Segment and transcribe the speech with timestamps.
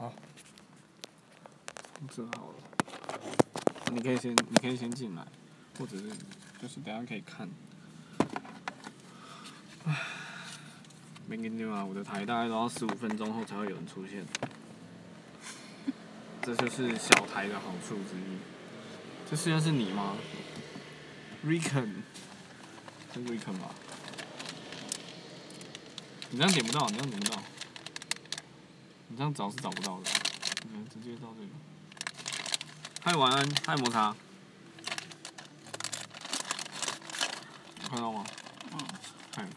[0.00, 0.10] 好，
[2.10, 2.54] 这好了，
[3.92, 5.22] 你可以先，你可以先进来，
[5.78, 6.04] 或者是
[6.58, 7.46] 就是等下可以看。
[9.84, 9.94] 唉，
[11.28, 14.24] 没跟你啊，我的台大概都要十五分钟后才会有人出现，
[16.40, 18.38] 这就是小台的好处之一。
[19.30, 20.16] 这现在是你吗
[21.44, 21.96] ？Recon，
[23.12, 23.74] 是 Recon 吧？
[26.30, 27.42] 你这样点不到，你这样点不到，
[29.10, 30.02] 你这样找是找不到的。
[30.62, 31.48] 你看，直接到这个。
[33.02, 34.14] 嗨，晚安，嗨，摩擦。
[37.88, 38.24] 看到吗？
[38.72, 38.78] 嗯。
[39.34, 39.48] 嗨。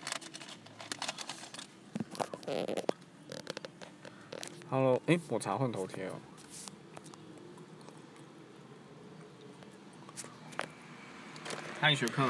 [4.71, 6.19] Hello，哎，抹茶换头贴哦。
[11.79, 12.27] 嗨，雪克。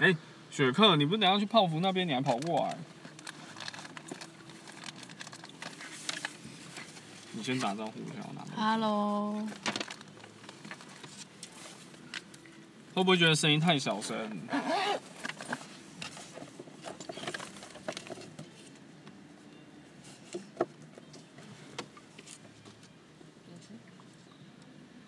[0.00, 0.16] 哎，
[0.50, 2.76] 雪克，你不是等下去泡芙那边，你还跑过来？
[7.42, 8.44] 你先打招呼一下，我拿。
[8.54, 9.32] Hello，
[12.94, 14.16] 会不会觉得声音太小声？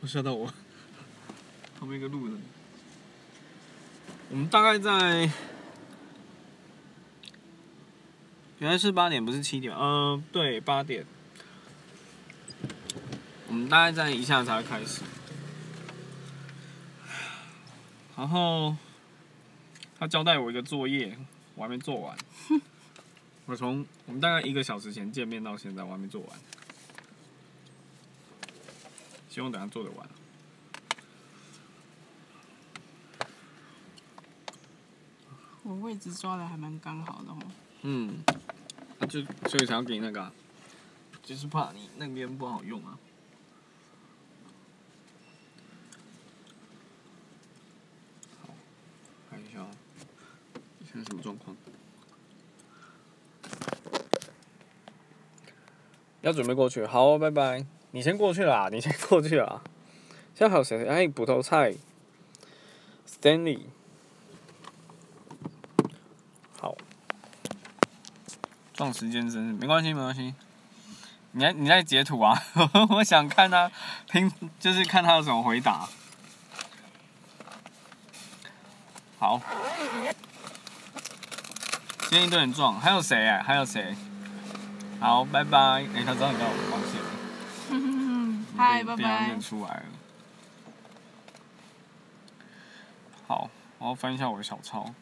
[0.00, 0.52] 我吓到我，
[1.78, 2.42] 旁边一个路人。
[4.30, 5.30] 我们大概在，
[8.58, 9.72] 原来是八点，不是七点。
[9.72, 11.06] 嗯、对，八点。
[13.64, 15.00] 我们大概在一下才会开始。
[18.14, 18.76] 然后
[19.98, 21.16] 他交代我一个作业，
[21.54, 22.14] 我还没做完。
[23.46, 26.38] 我从我们大概一个小时前见面到现在，我还没做完。
[29.30, 30.06] 希望等下做得完。
[35.62, 37.38] 我位置抓的还蛮刚好的哦。
[37.80, 38.22] 嗯，
[38.98, 40.30] 啊就所以才要给你那个啊、
[41.22, 42.98] 就是怕你那边不好用啊。
[48.42, 48.54] 好，
[49.30, 49.70] 看一下哦，
[50.84, 51.56] 现在什么状况？
[56.24, 57.66] 要准备过去，好，拜拜。
[57.90, 59.60] 你先过去啦， 你先过去啦。
[60.34, 60.88] 现在还有谁？
[60.88, 61.74] 哎，捕头菜
[63.06, 63.60] ，Stanley。
[66.58, 66.74] 好，
[68.72, 70.34] 撞时间真是没关系，没关系。
[71.32, 72.42] 你在你在截图啊？
[72.96, 73.70] 我想看他
[74.10, 75.86] 听，就是看他有什么回答。
[79.18, 79.38] 好，
[82.08, 83.94] 今天一堆人撞，还有谁哎、还有谁？
[85.00, 85.58] 好，拜拜。
[85.58, 88.44] 哎、他知道你叫我，抱歉了。
[88.56, 89.40] 嗨，拜拜认。
[89.40, 89.84] 出来了。
[93.26, 94.94] 好，我要翻一下我的小抄，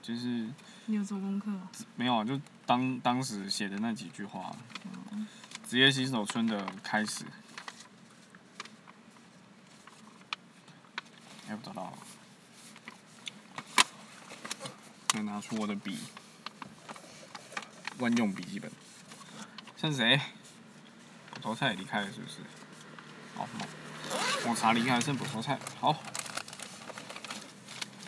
[0.00, 0.48] 就是
[0.86, 1.68] 你有做功课哦？
[1.96, 4.54] 没有啊，就当当时写的那几句话，
[5.68, 7.24] 职业新手村的开始。
[11.48, 11.92] 哎，我找到了，
[15.08, 15.98] 再拿出我的笔，
[17.98, 18.70] 万用笔记本。
[19.82, 20.16] 剩谁？
[21.34, 22.36] 捕头菜也离开了，是不是？
[23.34, 23.66] 好，抹
[24.46, 25.58] 抹茶离开了，剩捕头菜。
[25.80, 25.92] 好，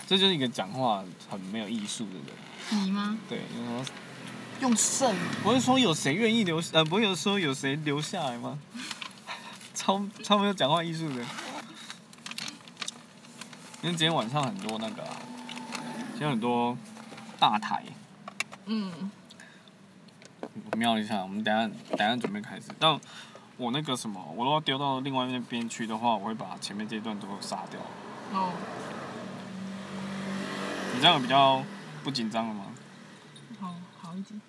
[0.06, 2.84] 这就是一个讲话很没有艺术的人。
[2.84, 3.18] 你吗？
[3.28, 3.84] 对，就是说
[4.60, 5.16] 用剩。
[5.42, 8.56] 不是说有谁愿意留，呃，不是说有谁留下来吗？
[9.74, 11.16] 超超没有讲话艺术的。
[13.82, 15.16] 因为今天晚上很多那个、啊，
[16.12, 16.78] 今天很多
[17.40, 17.82] 大台，
[18.66, 19.23] 嗯，我
[20.74, 22.68] 瞄一下，我们等下等下准备开始。
[22.78, 22.98] 但
[23.56, 27.80] 我那个什么，我如果丢到另外那边去的话，我会把前面这一段都杀掉。
[28.32, 28.52] 哦，
[30.94, 31.62] 你这样有比较
[32.02, 32.66] 不紧张了吗？
[33.60, 34.40] 好好一点。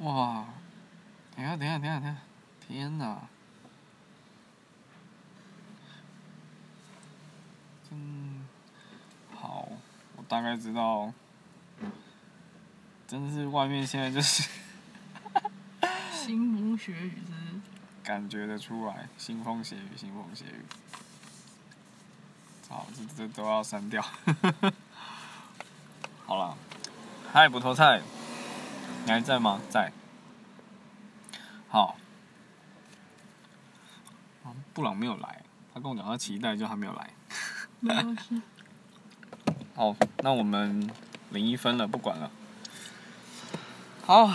[0.00, 0.46] 哇！
[1.36, 2.16] 等一下，等一下，等下，等下！
[2.66, 3.20] 天哪！
[7.88, 7.98] 真
[10.30, 11.12] 大概知道，
[13.08, 14.48] 真的是外面现在就是
[16.14, 17.60] 腥风血雨是不是
[18.04, 20.64] 感觉得出来，腥风血雨，腥风血雨。
[22.68, 24.00] 好，这这都要删掉。
[26.24, 26.56] 好了，
[27.32, 28.00] 嗨，捕头菜，
[29.04, 29.60] 你还在吗？
[29.68, 29.92] 在。
[31.68, 31.96] 好。
[34.44, 35.42] 啊布朗没有来，
[35.74, 37.10] 他跟我讲他期待，就还没有来。
[37.80, 38.40] 没关系。
[39.80, 40.90] 好，那我们
[41.30, 42.30] 零一分了，不管了。
[44.04, 44.30] 好，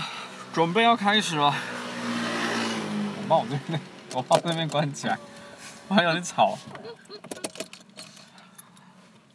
[0.52, 1.54] 准备要开始了。
[1.54, 3.80] 我把我这边，
[4.16, 5.20] 我把这边关起来，
[5.88, 6.58] 我还有点吵。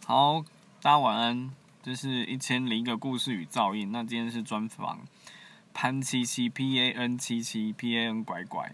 [0.04, 0.44] 好，
[0.82, 1.48] 大家晚安。
[1.80, 3.92] 这是一千零一个故事与噪音。
[3.92, 5.02] 那今天是专访
[5.72, 8.72] 潘七七 P A N 七七 P A N 拐拐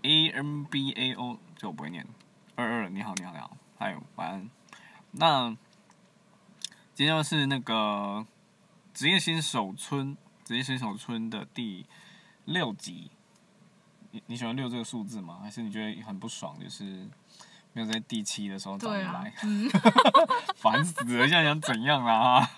[0.00, 2.06] A N B A O 这我不会念。
[2.54, 4.48] 二二你好你好你好，嗨晚安。
[5.16, 5.56] 那
[6.94, 8.26] 今天是那个
[8.92, 11.86] 职业新手村职业新手村的第
[12.44, 13.10] 六集。
[14.10, 15.38] 你你喜欢六这个数字吗？
[15.42, 16.58] 还是你觉得很不爽？
[16.60, 17.08] 就是
[17.72, 19.68] 没有在第七的时候找你来，，嗯，
[20.54, 21.28] 烦死了！
[21.28, 22.48] 现在想怎样啊？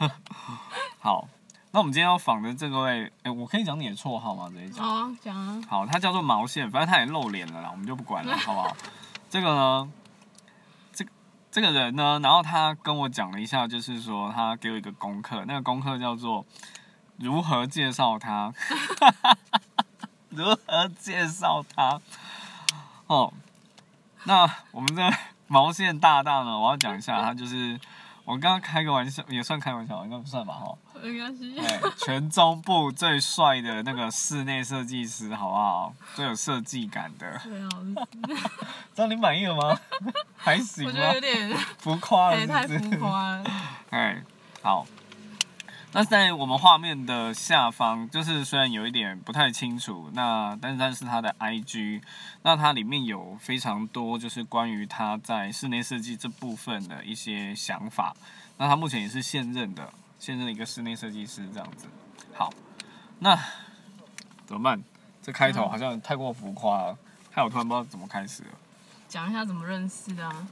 [1.01, 1.29] 好，
[1.73, 4.51] 那我们今天要访的这位，哎、我可以讲你的绰号吗？
[4.51, 4.85] 直接讲。
[4.85, 8.77] 好啊，讲啊，好，他叫做毛线，反正他也露脸了啦，我们就不管了，好不好？
[9.31, 9.93] 这个呢，
[11.57, 16.45] 这个人呢，然后他跟我讲了一下，就是说他给我一个功课，那个功课叫做
[17.17, 18.53] 如何介绍他，
[20.29, 21.99] 如何介绍他。
[23.07, 23.33] 哦，
[24.25, 25.11] 那我们这
[25.47, 27.81] 毛线大大呢，我要讲一下，他就是
[28.27, 30.53] 我刚刚开个玩笑，也算开玩笑，应该不算吧？
[30.53, 30.77] 哈。
[31.01, 35.95] 没关系，哎，全中部最帅的那个室内设计师，好不好？
[36.15, 37.69] 最有设计感的，对啊，
[38.95, 39.79] 这样你满意了吗？
[40.37, 41.21] 还行吗我觉得有？
[41.21, 42.67] 点浮夸了哎太？
[42.67, 43.45] 浮夸了，
[43.91, 44.21] 哎，
[44.61, 44.85] 好。
[45.97, 52.03] 那在我们画面的下方，就是虽然有一点不太清楚，那但是但是它的 IG，
[52.43, 58.15] 那它里面有非常多就是关于他在室内设计这部分的一些想法。
[58.59, 61.87] 那他目前也是现任的，现任的一个室内设计师这样子。
[62.35, 62.53] 好，
[63.21, 63.35] 那
[64.45, 64.85] 怎么办？
[65.23, 66.99] 这开头好像太过浮夸了，
[67.33, 68.51] 害我突然不知道怎么开始了。
[69.09, 70.47] 讲一下怎么认识的啊，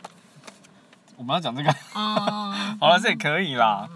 [1.18, 1.70] 我们要讲这个。
[1.92, 2.50] 啊，
[2.80, 3.86] 好了，这也可以啦。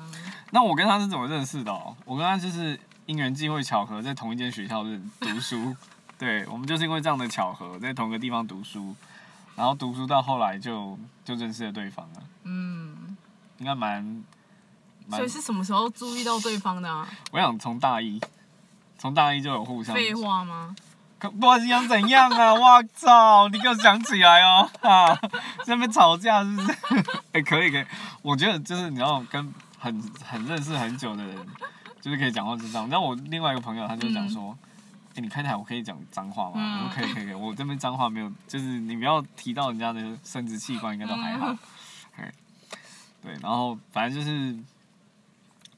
[0.50, 1.96] 那我跟他是怎么认识的、哦？
[2.04, 5.76] 我跟他就是因缘际会巧合，在同一间学校认读书。
[6.18, 8.94] 对，我们就是因为这样的巧合，在同一个地方读书，
[9.54, 13.16] 然后读书到后来就就认识了对方了，嗯，
[13.58, 14.02] 应该蛮
[15.06, 15.28] 蛮所以。
[15.28, 17.06] 是什么时候注意到对方的啊？
[17.30, 18.20] 我想从大一，
[18.98, 19.94] 从大一就有互相。
[19.94, 20.74] 废话吗？
[21.20, 22.54] 可不管是想怎样啊！
[22.54, 24.70] 我操，你给我想起来哦！
[24.82, 25.12] 啊，
[25.64, 26.76] 在那边吵架是不是？
[27.32, 27.84] 哎、可以可以，
[28.22, 31.46] 我觉得就是你要跟很很认识很久的人，
[32.00, 32.88] 就是可以讲话是这样。
[32.88, 34.56] 那我另外一个朋友他就讲说，
[35.14, 36.54] 哎、你开台我可以讲脏话吗？
[36.56, 41.56] 嗯我说可以可以可以，我这边脏话没有，就是你不要提到人家的生殖器官，应该都还好。
[42.16, 42.32] 哎、
[43.22, 44.56] 对，然后反正就是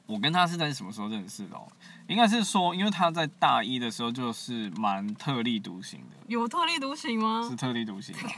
[0.07, 1.67] 我跟他是在什么时候认识的、哦？
[2.09, 7.55] 应该是说，因为他在大一的时候就是蛮特立独行的，有特立独行吗是？
[7.55, 8.33] 特立独行啊，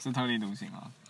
[0.00, 0.88] 是特立独行啊，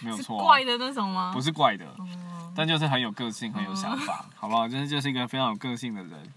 [0.00, 1.30] 没有错、啊，怪的那种吗？
[1.32, 4.68] 不是怪的，哦，但就是很有个性，很有想法， 好不好？
[4.68, 6.32] 就是就是一个非常有个性的人，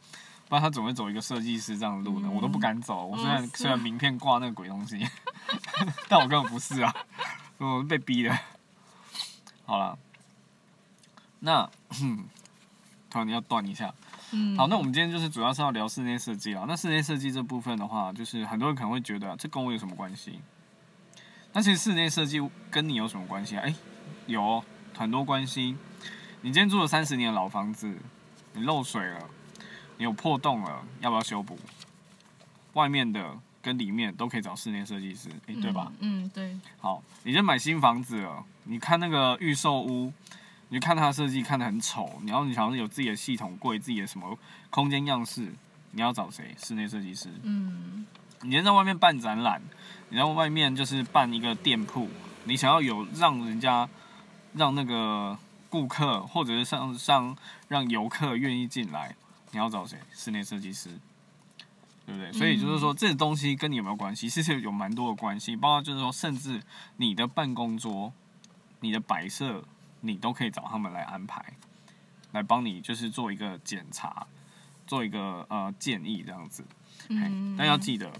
[0.47, 3.05] 不然他怎么会走一个设计师这样的路呢，嗯我都不敢走。
[3.05, 5.07] 我虽然、嗯虽然名片挂那个鬼东西，
[6.07, 6.93] 但我根本不是啊，
[7.57, 8.37] 我被逼的。
[9.65, 9.97] 好了，
[11.39, 11.69] 那
[13.09, 13.93] 突然要断一下。
[14.31, 16.65] 嗯，好，那我们今天就是主要是要聊室内设计啊。
[16.67, 20.39] 那室内设计这部分的话，就是很多人可能会觉得、啊、这跟我有什么关系？
[21.53, 23.63] 那其实室内设计跟你有什么关系啊？
[23.65, 23.73] 哎、
[24.27, 24.63] 有哦
[24.95, 25.75] 很多关系。
[26.41, 27.93] 你今天住了三十年的老房子，
[28.53, 29.19] 你漏水了，
[29.97, 31.57] 你有破洞了，要不要修补？
[32.73, 35.91] 外面的跟里面都可以找室内设计师，哎、对吧？
[35.99, 36.23] 嗯？
[36.23, 40.13] 嗯，对，好，你先买新房子了，你看那个预售屋，
[40.69, 44.37] 你就看它的设计看得很丑，然后你想要有自己的系统柜、自己的什么
[44.69, 45.51] 空间样式，
[45.91, 46.55] 你要找谁？
[46.57, 47.27] 室内设计师。
[47.41, 48.05] 嗯
[48.41, 49.61] 你先在外面办展览，
[50.09, 52.09] 你在外面就是办一个店铺，
[52.45, 53.87] 你想要有让人家
[54.53, 55.37] 让那个
[55.69, 57.37] 顾客或者是上上
[57.67, 59.15] 让游客愿意进来，
[59.51, 59.97] 你要找谁？
[60.11, 60.89] 室内设计师，
[62.05, 62.31] 对不对？
[62.33, 64.29] 所以就是说，这东西跟你有没有关系？
[64.29, 66.61] 其实有蛮多的关系，包括就是说，甚至
[66.97, 68.11] 你的办公桌、
[68.79, 69.63] 你的摆设，
[70.01, 71.53] 你都可以找他们来安排，
[72.31, 74.25] 来帮你就是做一个检查，
[74.87, 76.65] 做一个呃建议这样子。
[77.09, 78.11] 嗯，但要记得，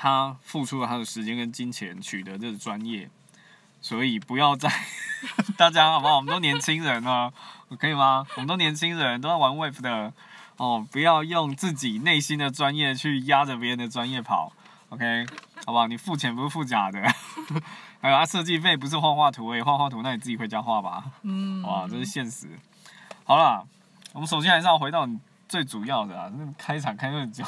[0.00, 3.10] 他付出了他的时间跟金钱取得这个专业，
[3.80, 4.70] 所以不要再
[5.58, 6.14] 大家好不好？
[6.14, 7.32] 我们都年轻人啊，
[7.76, 8.24] 可以吗？
[8.36, 10.12] 我们都年轻人，都在玩 Wave 的
[10.56, 14.52] 哦，不要用自己内心的专业去压着别人的专业跑
[14.90, 15.26] ，OK？
[15.66, 15.88] 好不好？
[15.88, 17.02] 你付钱不是付假的，
[18.00, 21.10] 还有啊，设计费不是画画图而已，画画图那你自己回家画吧。
[21.22, 22.48] 嗯，哇，这是现实。
[23.24, 23.66] 好了，
[24.12, 27.44] 我们首先还是要回到你最主要的啊，那开场开那么久，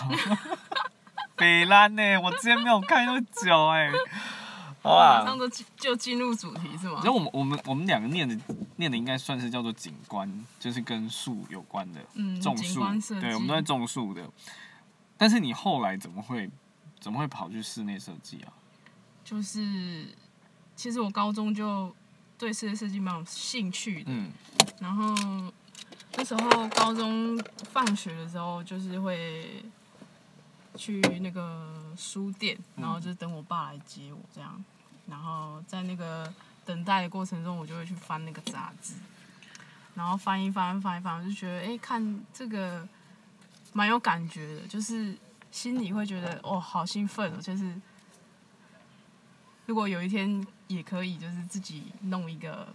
[1.40, 2.18] 北兰呢？
[2.20, 3.90] 我之前没有看那么久哎、
[4.82, 7.11] 好啦马上，就进就进入主题是吗然？
[7.11, 8.37] 后我们我们我们两个念的
[8.76, 14.23] 念的应该算是叫做景观，就是跟树有关的，嗯，景种树对，我们都在种树的。
[15.16, 16.50] 但是你后来怎么会
[17.00, 18.52] 怎么会跑去室内设计啊？
[19.25, 20.06] 就是，
[20.76, 21.94] 其实我高中就
[22.37, 24.30] 对室内设计蛮有兴趣的，嗯
[24.78, 25.14] 然后
[26.16, 27.38] 那时候高中
[27.70, 29.62] 放学的时候，就是会
[30.77, 34.65] 去那个书店，然后就等我爸来接我这样。
[35.07, 36.33] 然后在那个
[36.65, 38.95] 等待的过程中，我就会去翻那个杂志，
[39.95, 42.89] 然后翻一翻翻一翻，我就觉得哎，看这个
[43.73, 45.17] 蛮有感觉的，就是
[45.50, 47.81] 心里会觉得哦，好兴奋哦，就是
[49.67, 52.69] 如果有一天也可以，就是自己弄一个。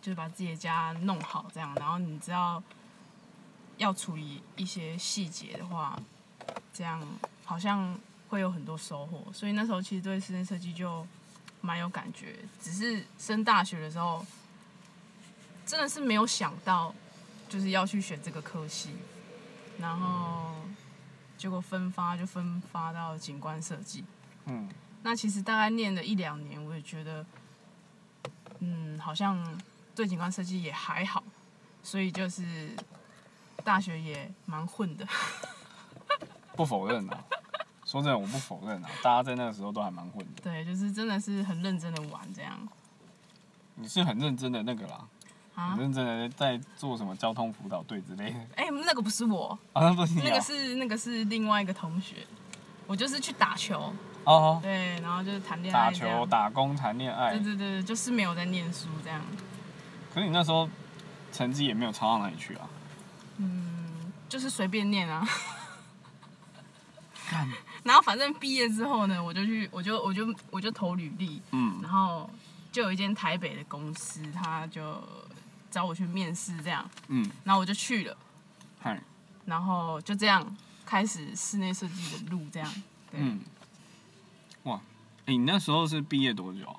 [0.00, 2.62] 就是把自己的家弄好，这样，然后你知道
[3.78, 5.98] 要处理一些细节的话，
[6.72, 7.06] 这样
[7.44, 9.24] 好像会有很多收获。
[9.32, 11.06] 所以那时候其实对室内设计就
[11.60, 12.36] 蛮有感觉。
[12.60, 14.24] 只是升大学的时候，
[15.66, 16.94] 真的是没有想到
[17.48, 18.90] 就是要去选这个科系，
[19.78, 20.54] 然后
[21.36, 24.04] 结果分发就分发到景观设计。
[24.46, 24.68] 嗯。
[25.02, 27.24] 那其实大概念了一两年，我也觉得，
[28.58, 29.58] 嗯，好像。
[29.94, 31.24] 对景观设计也还好，
[31.82, 32.70] 所以就是
[33.64, 35.04] 大学也蛮混的。
[36.58, 37.24] 不否认啊，
[37.86, 40.42] 说真的我不否认啊，大家在那个时候都还蛮混的。
[40.42, 42.58] 对，就是真的是很认真的玩这样。
[43.76, 45.04] 你是很认真的那个啦，
[45.54, 48.38] 很认真的在做什么交通辅导队之类的。
[48.56, 52.26] 哎，那个不是我，那不是你，那个是那个是另外一个同学，
[52.88, 53.92] 我就是去打球。
[54.24, 54.58] 哦。
[54.60, 55.80] 对，然后就是谈恋爱。
[55.80, 57.30] 打球、打工、谈恋爱。
[57.38, 59.22] 对对对，就是没有在念书这样。
[60.12, 60.68] 可是你那时候
[61.32, 62.68] 成绩也没有差到哪里去啊。
[63.36, 65.24] 嗯，就是随便念啊。
[67.84, 71.40] 然后反正毕业之后呢，我就去，我就我就我就投履历。
[71.52, 71.78] 嗯。
[71.82, 72.28] 然后
[72.72, 75.02] 就有一间台北的公司，他就
[75.70, 76.88] 找我去面试，这样。
[77.08, 77.30] 嗯。
[77.44, 78.16] 然后我就去了。
[78.80, 79.00] 嗨。
[79.46, 82.82] 然后就这样开始室内设计的路，这样。
[83.12, 83.40] 嗯。
[84.64, 84.80] 哇，
[85.26, 86.76] 哎你那时候是毕业多久？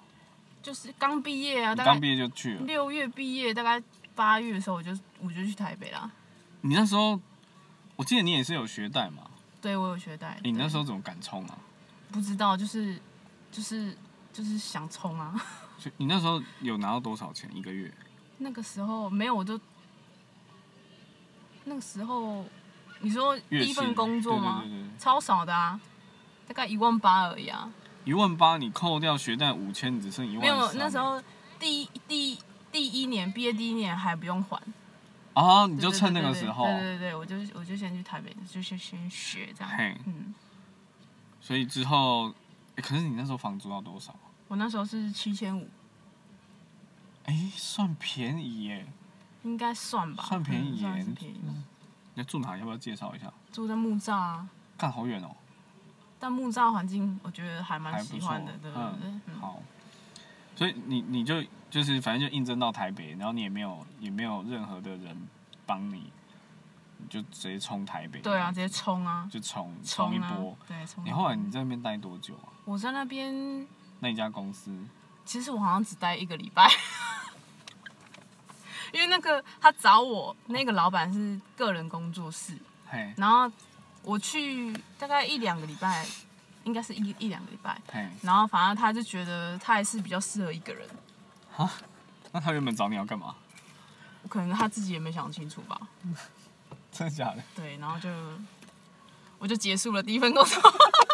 [0.61, 2.61] 就是刚毕业啊，大概刚毕业就去了。
[2.65, 3.81] 六月毕业，大概
[4.13, 4.91] 八月的时候，我就
[5.21, 6.11] 我就去台北啦。
[6.61, 7.19] 你那时候，
[7.95, 9.23] 我记得你也是有学贷嘛？
[9.61, 10.39] 对，我有学贷。
[10.43, 11.57] 你那时候怎么敢冲啊？
[12.11, 12.99] 不知道，就是
[13.51, 13.95] 就是
[14.31, 15.39] 就是想冲啊。
[15.97, 17.93] 你那时候有拿到多少钱一个月？
[18.37, 19.59] 那个时候没有，我就
[21.65, 22.45] 那个时候
[23.01, 24.63] 你说第一份工作吗？
[24.97, 25.79] 超少的啊，
[26.47, 27.69] 大概一万八而已啊。
[28.05, 30.41] 一万八，你扣掉学贷五千，只剩一万。
[30.41, 31.21] 没有，那时候
[31.59, 32.39] 第一第一
[32.71, 34.59] 第一年毕业第一年还不用还。
[35.39, 36.65] 啊，你就趁那个时候。
[36.65, 39.77] 对对对，我就我就先去台北，就先先学这样。
[39.77, 39.95] 嘿。
[40.05, 40.33] 嗯。
[41.39, 42.33] 所以之后，
[42.75, 44.15] 可是你那时候房租要多少？
[44.47, 45.69] 我那时候是七千五。
[47.25, 48.85] 哎，算便宜耶。
[49.43, 50.25] 应该算吧。
[50.25, 50.81] 算便宜耶。
[50.81, 51.39] 算便宜。
[52.15, 52.57] 你住哪？
[52.57, 53.31] 要不要介绍一下？
[53.51, 54.49] 住在木栅啊。
[54.77, 55.35] 看好远哦。
[56.19, 59.35] 但木栅环境我觉得还蛮喜欢的，对不对？
[59.39, 59.61] 好，
[60.55, 65.27] 所以你你就就是反正就应征到台北，然后你也没有也没有任何的人
[65.65, 66.11] 帮你，
[66.97, 68.19] 你就直接冲台北。
[68.19, 69.27] 对啊，直接冲啊！
[69.31, 70.57] 就冲冲一波。
[70.67, 71.03] 对，冲。
[71.05, 72.49] 你后来你在那边待多久啊？
[72.65, 73.67] 我在那边。
[73.99, 74.71] 那家公司。
[75.25, 76.69] 其实我好像只待一个礼拜，
[78.93, 82.57] 因为那个他找我那个老板是个人工作室，
[83.15, 83.51] 然后。
[84.01, 86.07] 我去大概一两个礼拜，
[86.63, 87.77] 应该是一一两个礼拜。
[88.21, 90.87] 然后反正他就觉得他还是比较适合一个人。
[91.63, 91.71] 啊？
[92.31, 93.35] 那他原本找你要干嘛？
[94.27, 95.79] 可能他自己也没想清楚吧。
[96.91, 97.43] 真的假的？
[97.55, 98.09] 对，然后就
[99.37, 100.61] 我就结束了第一份工作。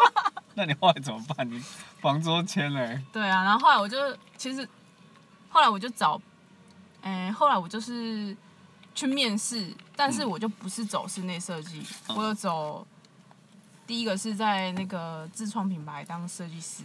[0.54, 1.48] 那你后来怎么办？
[1.50, 1.62] 你
[2.00, 3.02] 房租签嘞？
[3.12, 3.96] 对啊，然后后来我就
[4.36, 4.66] 其实
[5.50, 6.20] 后来我就找，
[7.02, 8.36] 哎，后来我就是。
[8.96, 12.86] 去面试，但是我就不是走室内设计，我有走
[13.86, 16.82] 第一个是在那个自创品牌当设计师，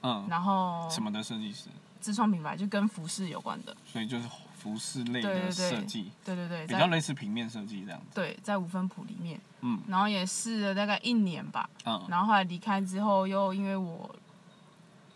[0.00, 1.68] 嗯，然后什么的设计师？
[2.00, 8.06] 自创品牌就跟服饰有关的，所以就是服饰类的设计，对对对，比较类似平面设计这样子。
[8.14, 14.14] 对，在五分谱里面，嗯，然后也试了大概一年吧，嗯，然后后来离开之后，又因为我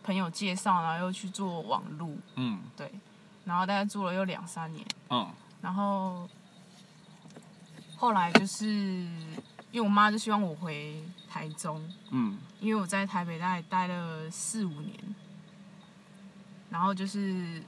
[0.02, 2.90] 朋友介绍，然后又去做网路，嗯，对，
[3.44, 5.26] 然后大概做了又两三年，嗯。
[5.62, 6.28] 然后
[7.96, 14.92] 后来就是因为我妈就希望我回台中，嗯，因为我在台北大概待了四五年，
[16.74, 17.62] 然后就是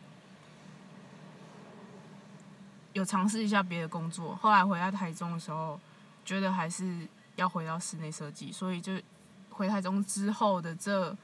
[2.93, 4.35] 有尝试一下别的工作。
[4.35, 5.79] 后来回到台中的时候，
[6.25, 9.01] 觉得还是要回到室内设计，所以就
[9.51, 11.17] 回台中之后的这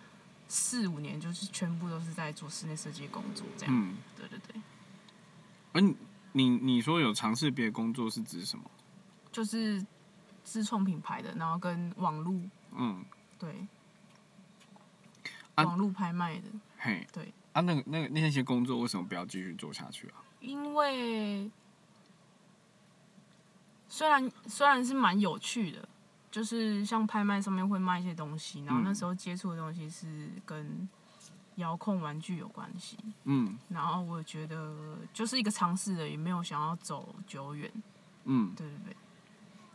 [0.47, 3.75] 四五年，就是全部都是在做室内设计工作，这样。
[3.75, 4.63] 嗯，对对对。
[5.73, 5.97] 嗯。
[6.35, 8.65] 你你说有尝试别的工作是指什么？
[9.31, 9.85] 就是
[10.43, 12.41] 自创品牌的，然后跟网络，
[12.75, 13.05] 嗯，
[13.39, 13.67] 对，
[15.57, 16.49] 网络拍卖的，
[16.79, 17.35] 嘿，对。
[17.53, 20.25] 啊，那个那个那些工作为什么不要继续做下去啊？
[20.41, 21.51] 因为
[23.89, 25.89] 虽然虽然是蛮有趣的，
[26.31, 30.89] 就是像拍卖上面会卖一些东西，然后那时候接触的东西是跟
[31.57, 33.59] 遥控玩具有关系，嗯。
[33.69, 37.71] 然后我觉得就是一个尝试的，也没有想要走久远，
[38.25, 38.97] 嗯，对对对。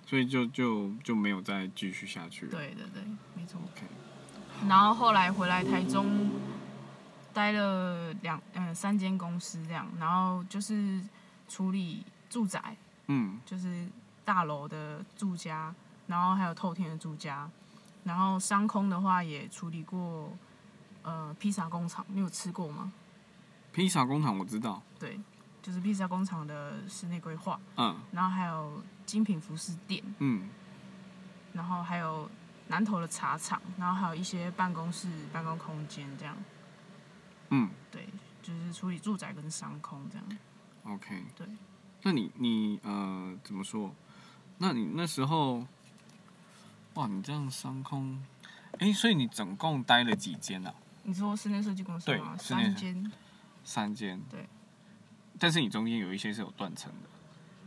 [0.04, 3.04] 所以就就就没有再继续下去对对对，
[3.36, 3.62] 没错。
[3.62, 3.86] OK，
[4.68, 6.32] 然后后来回来台中，
[7.38, 11.00] 待了两嗯三间公司这样，然后就是
[11.48, 12.76] 处理住宅，
[13.06, 13.40] 嗯。
[13.46, 13.88] 就是
[14.26, 15.72] 大楼的住家，
[16.08, 17.48] 然后还有透天的住家，
[18.04, 20.36] 然后商空的话也处理过，
[21.04, 22.92] 呃，披萨工厂，你有吃过吗？
[23.72, 25.20] 披萨工厂我知道，对，
[25.62, 27.96] 就是披萨工厂的室内规划，嗯。
[28.12, 30.50] 然后还有精品服饰店，嗯。
[31.54, 32.28] 然后还有
[32.68, 36.36] 南投的茶厂，然后还有一些办公室、办公空间这样，
[37.50, 38.08] 嗯对，
[38.42, 40.26] 就是处理住宅跟商空这样。
[40.84, 41.24] ，OK。
[41.36, 41.48] 对。
[42.04, 43.94] 那你你呃怎么说？
[44.60, 45.66] 那你那时候，
[46.96, 48.24] 哇，你这样商空，
[48.80, 50.74] 哎、所以你总共待了几间啊？
[51.04, 52.36] 你说室内设计公司对吗？
[52.38, 53.12] 三间。
[53.64, 54.22] 三间。
[54.30, 54.48] 对。
[55.40, 57.10] 但是你中间有一些是有断层的，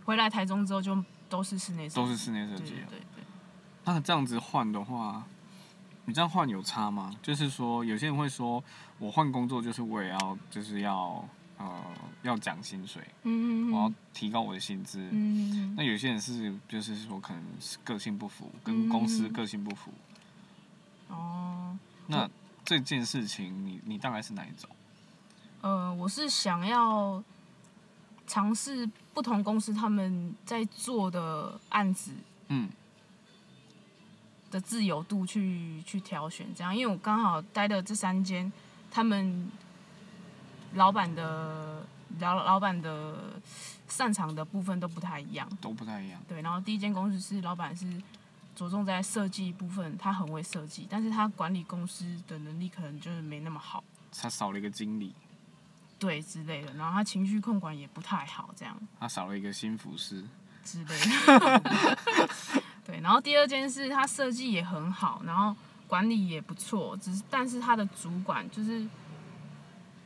[0.05, 3.25] 回来台中之后就都是室内设计，都是室内设计对对。
[3.85, 5.25] 那这样子换的话，
[6.07, 7.15] 你这样换有差吗？
[7.23, 8.63] 就是说，有些人会说，
[8.99, 11.25] 我换工作就是为了要，就是要
[11.59, 11.81] 呃
[12.23, 15.09] 要涨薪水，嗯嗯我要提高我的薪资。
[15.13, 19.93] 嗯那有些人是就是说可能是个性不符，跟公司嗯个性不符。
[21.09, 22.29] 哦，那
[22.65, 24.69] 这件事情你你大概是哪一种？
[25.61, 27.23] 呃，我是想要
[28.27, 32.13] 尝试不同公司他们在做的案子
[32.49, 32.69] 嗯
[34.51, 38.53] 的自由度去去挑选，这样，因为我刚好待的这三间，
[38.91, 39.49] 他们
[40.75, 41.87] 老板的
[42.19, 43.41] 老老板的
[43.89, 45.49] 擅长的部分都不太一样。
[45.61, 46.21] 都不太一样。
[46.29, 48.03] 对，然后第一间公司是老板是
[48.57, 55.15] 着重在设计部分，他很会设计，但是他管理公司的能力可能就是没那么好，他少了一个经理，
[55.99, 60.25] 对之类的，然后他情绪控管也不太好，这样他少了一个新服饰。
[60.63, 62.60] 之类的。
[62.91, 65.55] 对，然后第二件事，他设计也很好，然后
[65.87, 68.85] 管理也不错，只是但是他的主管就是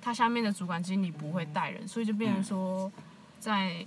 [0.03, 2.92] 他下面的主管经理不会带人，所以就变成说
[3.40, 3.85] 在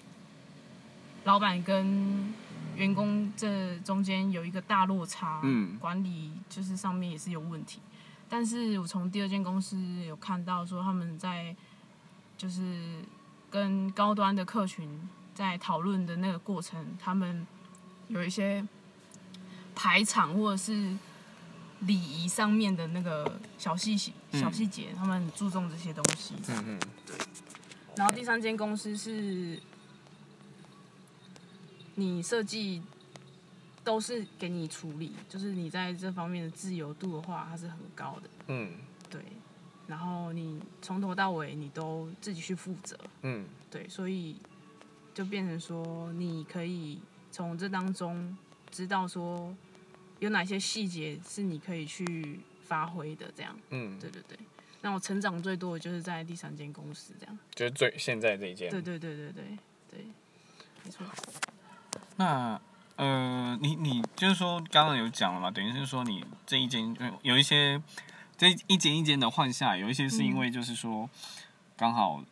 [1.26, 2.34] 老板跟
[2.76, 7.80] 员工这中间有一个大落差，嗯管理就是上面也是有问题。
[8.28, 11.56] 但是我从第二间公司有看到说他们在
[12.36, 13.04] 就是
[13.50, 17.46] 跟高端的客群在讨论的那个过程，他们
[18.08, 18.66] 有一些
[19.78, 20.98] 排场或者是
[21.82, 26.34] 礼仪上面的那个小细节、嗯小细节，他们很注重这些东西。
[26.48, 26.80] 嗯嗯。
[27.06, 27.16] 对
[27.96, 29.62] 然后第三间公司是，
[31.94, 32.82] 你设计
[33.84, 38.30] 都是给你处理，就是你在这方面的自由度的话，它是很高的。
[38.48, 38.72] 嗯
[39.10, 39.22] 对，
[39.86, 44.36] 然后你从头到尾你都自己去负责，嗯对，所以
[45.14, 47.00] 就变成说你可以
[47.32, 48.36] 从这当中
[48.70, 49.56] 知道说
[50.20, 54.38] 有哪些细节是你可以去发挥的，这样，嗯，对对对。
[54.82, 58.70] 那我成长最多的就是在第三间公司这样，就是最现在这一间。
[58.70, 59.44] 对对对对对
[59.92, 60.06] 对，
[60.84, 61.06] 没错。
[62.16, 62.60] 那
[62.96, 67.82] 呃，你你就是说刚刚有讲了嘛，等于是说你这一间呃有一些
[68.38, 71.10] 这一间一间的换下来，有一些是因为就是说
[71.76, 72.24] 刚好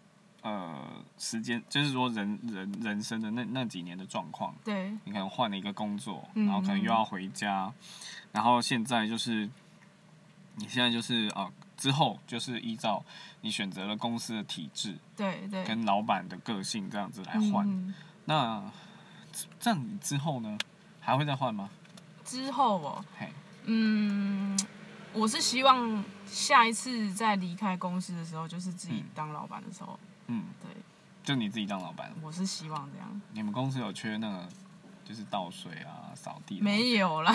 [0.46, 7.74] 呃时间，就是说人人人生的那那几年的状况，对，你可能换了一个工作，嗯然后可能又要回家，
[8.32, 9.50] 然后现在就是
[10.58, 13.04] 你现在就是啊、呃之后就是依照
[13.42, 17.68] 你选择了公司的体制对对，跟老板的个性这样子来换。
[17.68, 18.64] 嗯那
[19.60, 20.58] 这样你之后呢，
[21.02, 21.70] 还会再换吗？
[22.24, 23.30] 之后哦，嘿，
[23.66, 24.58] 嗯，
[25.12, 29.10] 我是希望下一次再离开公司的时候，就是自己嗯。
[29.14, 30.70] 当老板的时候，嗯，对，
[31.24, 32.12] 就你自己当老板。
[32.22, 33.22] 我是希望这样。
[33.34, 34.48] 你们公司有缺那个
[35.04, 36.60] 就是倒水啊、扫地？
[36.62, 37.34] 没有啦，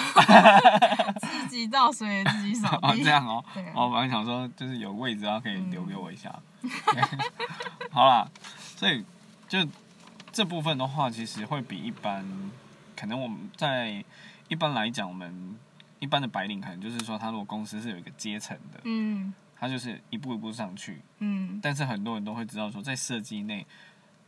[1.21, 3.05] 自己倒水自己扫哦，地。
[3.05, 3.45] 这样哦。
[3.55, 6.35] 对啊哦，我本来想说，就是有位置，然后可以留给嗯我一下。
[7.91, 8.29] 好啦，
[8.77, 9.05] 所以
[9.49, 9.59] 就
[10.33, 12.25] 这部分的话，其实会比一般，
[12.97, 14.05] 可能我们在
[14.49, 15.57] 一般来讲，我们
[16.01, 21.03] 一般的白领，可能就是说，他如果公司是有一个阶层的，嗯他就是一步一步上去。
[21.19, 23.67] 嗯但是很多人都会知道说，在设计内，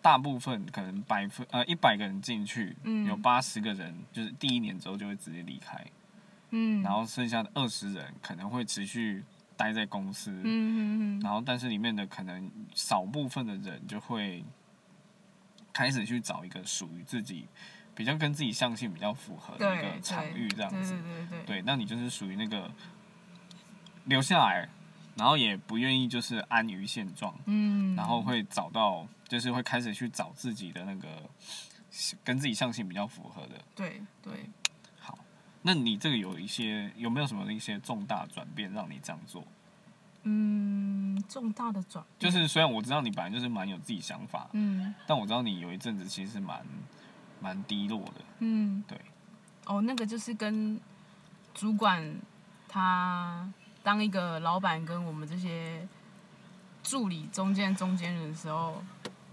[0.02, 5.82] 大部分可能百分呃一百个人进去，嗯有八十个人就是第一年之后就会直接离开，
[6.50, 9.24] 嗯，然后剩下的二十人可能会持续
[9.56, 14.44] 待在公司，嗯嗯嗯然后但是里面的可能少部分的人就会
[15.72, 17.46] 开始去找一个属于自己
[17.94, 20.94] 比较跟自己相性比较符合的对一个场域这样子。
[21.46, 22.70] 对，那你就是属于那个
[24.04, 24.68] 留下来，
[25.16, 31.08] 然后也不愿意就是安于现状，嗯，然后会找到，就是会开始去找自己的那个
[32.24, 33.62] 跟自己相性比较符合的。
[33.74, 34.48] 对对，
[34.98, 35.18] 好，
[35.62, 39.44] 那你这个有一些有没有什么一些重大转变让你这样做？
[40.24, 42.30] 嗯，重大的转变。
[42.32, 44.94] 就是虽然我知道你本来就是蛮有自己想法，嗯。
[45.06, 46.64] 但我知道你有一阵子其实是蛮
[47.40, 48.24] 蛮低落的。
[48.38, 49.00] 嗯，对，
[49.66, 50.80] 哦，那个就是跟
[51.52, 52.16] 主管
[52.68, 55.86] 他当一个老板跟我们这些
[56.82, 58.82] 助理中间中间人的时候，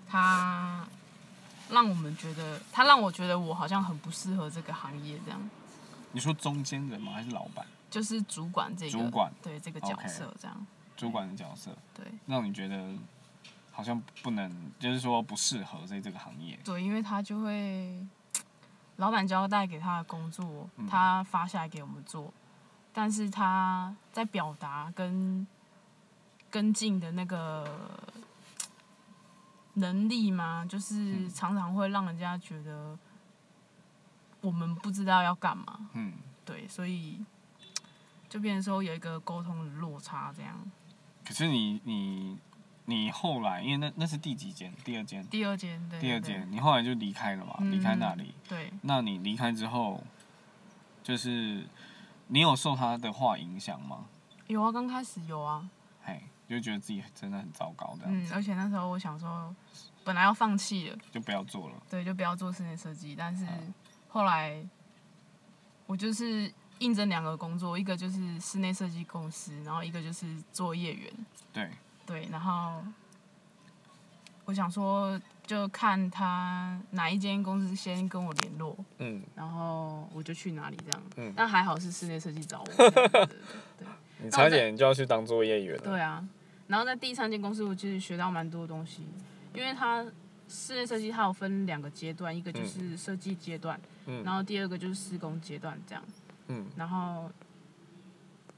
[0.07, 0.87] 他
[1.69, 5.49] 让我们觉得，他让我觉得我好像很不适合这个行业，这样。
[6.11, 7.13] 你说中间人吗？
[7.13, 7.65] 还是老板？
[7.91, 10.67] 就是主管这个主管对这个角色这样。
[10.97, 12.05] 主管的角色，对。
[12.25, 12.93] 让你觉得
[13.71, 16.59] 好像不能，就是说不适合在这个行业。
[16.63, 18.05] 对，因为他就会
[18.97, 20.87] 老板交代给他的工作，嗯。
[20.87, 22.33] 他发下来给我们做，
[22.93, 25.45] 但是他在表达跟
[26.49, 27.99] 跟进的那个
[29.75, 32.97] 能力嘛，就是嗯常常会让人家觉得
[34.41, 37.19] 我们不知道要干嘛，嗯，对，所以
[38.27, 40.59] 就变成说有一个沟通的落差，这样。
[41.25, 42.37] 可是你你
[42.85, 44.73] 你后来，因为那那是第几间？
[44.83, 45.25] 第二间。
[45.27, 47.55] 第二间，对对第二间，你后来就离开了嘛？
[47.59, 48.33] 嗯离开那里。
[48.47, 50.03] 对，那你离开之后，
[51.03, 51.67] 就是
[52.31, 54.05] 你有受他的话影响吗？
[54.45, 55.67] 有啊，刚开始有啊，
[56.03, 59.55] 嘿，就觉得自己真的很糟糕，这样、嗯，而且那时候我想说，
[60.03, 60.97] 本来要放弃了。
[61.11, 61.75] 就不要做了。
[61.89, 63.15] 对，就不要做室内设计。
[63.15, 63.73] 但是嗯
[64.07, 64.63] 后来
[65.87, 71.13] 我就是应征两个工作，一个就是室内设计公司，然后一个就是作业员。
[71.51, 71.69] 对，
[72.05, 72.83] 对，然后
[74.45, 81.01] 我想说，就看他哪一间公司先跟我联络，嗯，然后我就去哪里这样。
[81.15, 81.33] 嗯。
[81.35, 82.65] 但还好是室内设计找我。
[82.77, 83.25] 对对对
[83.79, 83.87] 对。
[84.21, 85.81] 你差点就要去当作业员了。
[85.81, 86.23] 对啊，
[86.67, 89.07] 然后在第三间公司，我其实学到蛮多东西，
[89.55, 90.05] 因为它
[90.47, 94.23] 室内设计它有分两个阶段，一个就是设计阶段，嗯。
[94.23, 96.03] 然后第二个就是施工阶段这样，
[96.49, 96.67] 嗯。
[96.75, 97.27] 然后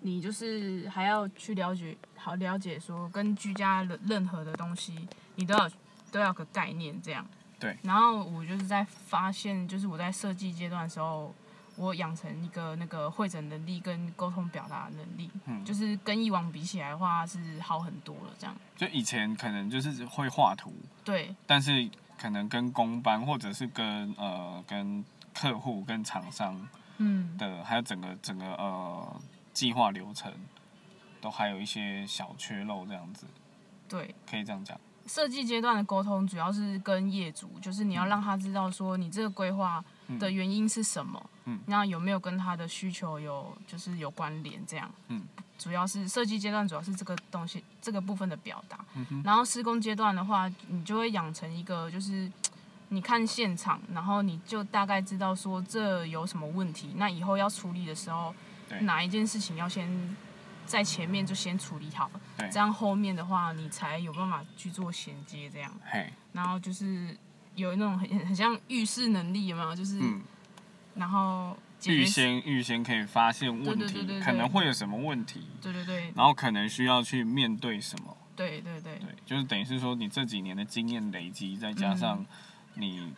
[0.01, 5.69] 你就是还要去了解，好了解说跟居家的任何的东西，你都要
[6.12, 7.26] 都要个概念这样。
[7.60, 7.76] 对。
[7.82, 11.34] 然后我就是在发现，就是我在设计阶段的时候，
[11.78, 18.56] 我养成一个那个会诊能力跟沟通表达能力，嗯就是跟以往比起来的话是好很多了这样。
[18.76, 29.21] 就以前可能就是会画图，对但是可能跟工班或者是跟呃跟客户跟厂商嗯，的，还有整个整个呃
[29.54, 30.32] 计划流程，
[31.21, 33.26] 都还有一些小缺漏这样子，
[33.88, 34.13] 对。
[34.30, 34.80] 可以这样讲。
[35.12, 39.84] 设计阶段的沟通主要是跟业主，就是你要让他知道说你这个规划
[40.17, 41.60] 的原因是什么，嗯。
[41.65, 45.21] 那有没有跟他的需求有就是有关联这样，嗯，
[45.58, 49.21] 主要是设计阶段主要是这个东西这个部分的表达，嗯哼。
[49.26, 52.32] 然后施工阶段的话，你就会养成一个就是。
[52.93, 58.36] 你看现场，然后你就大概知道说这有什么问题，那以后要处理的时候，
[58.82, 59.88] 哪一件事情要先
[60.72, 65.70] 在前面就先处理好，对这样后面的话你才有办法去做衔接这样。
[65.84, 67.16] 嘿，然后就是
[67.56, 69.76] 有那种很很像预示能力，有没有？
[69.76, 70.22] 就是、嗯，
[70.96, 76.14] 然后预先预先可以发现问题，可能会有什么问题，对对对。
[76.16, 78.16] 然后可能需要去面对什么。
[78.36, 78.98] 对对对。
[79.00, 82.26] 对，就是等于是说你这几年的经验累积，再加上嗯。
[82.76, 83.14] 你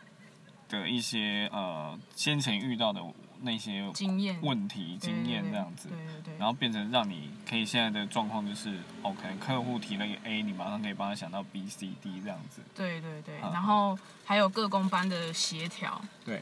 [0.68, 3.00] 的一些呃先前遇到的
[3.44, 4.40] 那些经验。
[4.42, 5.90] 问题、经验这样子。
[5.90, 6.38] 对，对对。
[6.38, 12.62] 然后变成让你可以现在的状况就是，哦，可能客户提了一个 A，你马上可以帮他想到 B、C、D 这样子。
[12.74, 13.52] 对对对，啊。
[13.54, 16.42] 然后还有各工班的协调，对，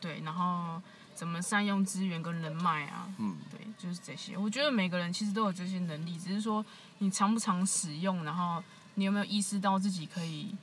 [0.00, 0.80] 对，然后
[1.14, 4.36] 怎么善用资源跟人脉啊，嗯，对，就是这些。
[4.36, 6.64] 我觉得每个人其实都有这些能力，只是说
[6.98, 8.62] 你常不常使用，然后
[8.94, 10.54] 你有没有意识到自己可以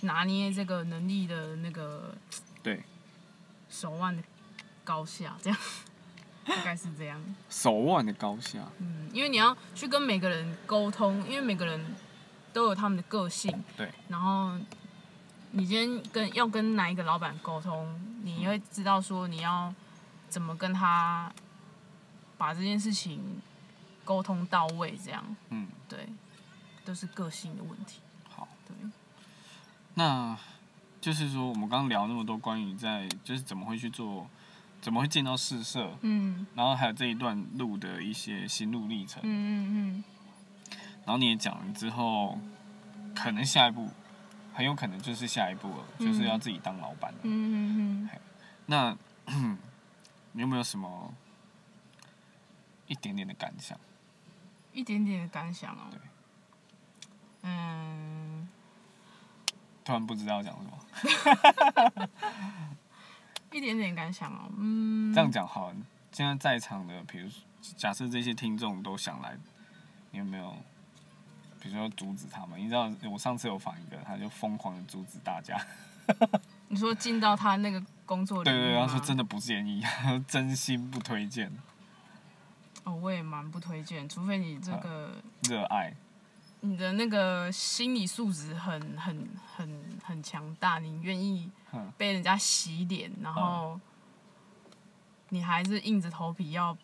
[0.00, 2.16] 拿捏这个能力的那个
[2.62, 2.82] 对，
[3.68, 4.22] 手腕的
[4.84, 5.58] 高下，这样。
[6.46, 7.18] 大概是这样。
[7.48, 11.82] 手腕的高下，嗯，因为你要去跟每个人沟通，因为每个人
[12.52, 14.52] 都有他们的个性，对，然后
[15.52, 19.72] 你今天跟要跟哪一个老板沟通，你会知道说你要
[20.28, 21.32] 怎么跟他
[22.36, 23.40] 把这件事情
[24.04, 25.24] 沟通到位，这样。
[25.48, 26.06] 嗯，对，
[26.84, 28.00] 都是个性的问题。
[28.28, 28.76] 好，对，
[29.94, 30.36] 那
[31.00, 34.28] 就是说我们刚刚聊那么多关于在就是怎么会去做，
[34.84, 36.46] 怎么会进到试社，嗯。
[36.54, 40.04] 然后还有这一段路的一些心路历程，嗯嗯嗯。
[41.06, 42.38] 然后你也讲了之后，
[43.14, 43.88] 可能下一步
[44.52, 47.18] 很有可能就是下一步了，就是要自己当老板了。
[47.22, 48.10] 嗯嗯
[48.66, 48.94] 那
[50.32, 51.14] 你有没有什么
[52.86, 53.80] 一点点的感想？
[54.74, 55.88] 一点点的感想哦。
[55.90, 55.98] 对。
[57.40, 58.46] 嗯，
[59.82, 62.08] 突然不知道讲什么。
[63.54, 64.50] 一点点感想哦。
[64.58, 65.14] 嗯。
[65.14, 65.76] 这样讲好了，
[66.10, 67.30] 现在在场的，比如
[67.76, 69.38] 假设这些听众都想来，
[70.10, 70.56] 你有没有，
[71.60, 72.60] 比如说阻止他们？
[72.60, 75.56] 你知道我上次有访一个，他就疯狂的阻止大家。
[76.68, 79.82] 你说进到他那个工作里对对对，他说真的不建议，
[80.26, 81.50] 真心不推荐，
[82.82, 85.94] 哦，我也蛮不推荐，除非你这个、热爱。
[86.60, 91.63] 你的那个心理素质很很很很强大，你愿意嗯
[91.96, 93.78] 被人家洗脸，然后
[95.30, 96.76] 你还是硬着头皮要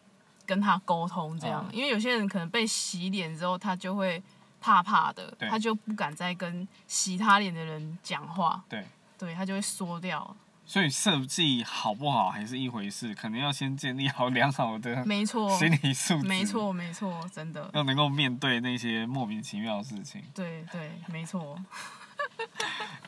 [0.46, 1.76] 跟他沟通这样，嗯。
[1.76, 4.22] 因为有些人可能被洗脸之后，他就会
[4.60, 8.86] 怕怕的，他就不敢再跟洗他脸的人讲话，对，
[9.18, 10.36] 对他就会缩掉。
[10.66, 20.22] 所以设计好不好还是一回事，可能要先建立好良好的没错，心理素质，没，错，没错，真的，要能够面对那些莫名其妙的事情。
[20.32, 21.58] 对对，没错，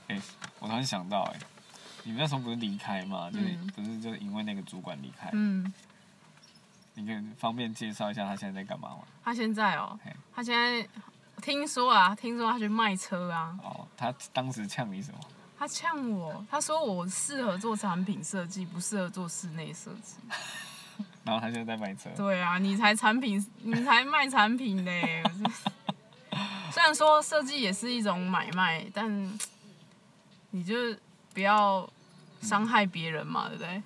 [0.08, 0.20] 哎、
[0.58, 1.38] 我突然想到、哎，
[2.04, 3.30] 你们那时候不是离开吗？
[3.30, 5.30] 就是、嗯不是就是因为那个主管离开？
[5.32, 5.72] 嗯。
[6.94, 8.98] 你可以方便介绍一下他现在在干嘛吗？
[9.24, 10.86] 他现在哦嘿，他现在
[11.40, 15.18] 听说啊，听说他去卖车啊，哦，他当时呛你什么？
[15.58, 20.16] 他呛我，他说我适合做产品设计，不适合做室内设计。
[21.24, 22.10] 然后他现在在卖车。
[22.14, 25.22] 对啊，你才产品，你才卖产品嘞。
[26.72, 29.38] 虽然说设计也是一种买卖，但
[30.50, 30.74] 你就
[31.34, 31.88] 不要
[32.40, 33.82] 伤害别人嘛，对不对？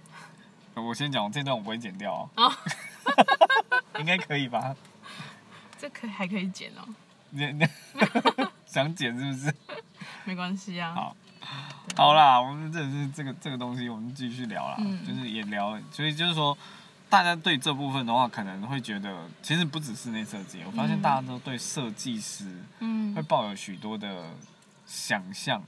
[0.83, 2.31] 我先讲，我这段我不会剪掉哦。
[2.37, 2.53] 哦
[3.99, 4.75] 应该可以吧？
[5.79, 6.87] 这可还可以剪哦，
[7.31, 7.67] 你你
[8.67, 9.55] 想剪是不是？
[10.25, 10.95] 没关系啊。
[10.95, 11.17] 好
[11.97, 14.77] 好啦，我们这是这个这个东西，我们继续聊啦。
[14.79, 16.57] 嗯就是也聊，所以就是说，
[17.09, 22.45] 大家对这部分的话，可能会觉得，其实不止室内设计，我发现嗯大家都对设计师
[22.81, 24.25] 会嗯，抱有许多的
[24.87, 25.63] 想象，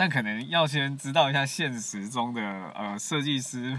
[0.00, 3.78] 但可能要先知道一下现实中的呃设计师，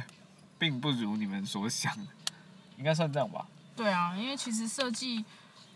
[0.60, 2.12] 并不如你们所想的，
[2.78, 3.48] 应该算这样吧？
[3.76, 5.26] 对啊，因为其实设计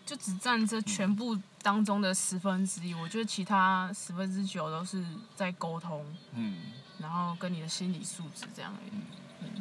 [0.05, 5.03] 就只占这全部当中的十分之一，我觉得其他十分之九都是
[5.35, 6.59] 在沟通，嗯，
[6.99, 9.51] 然后跟你的心理素质这样而已。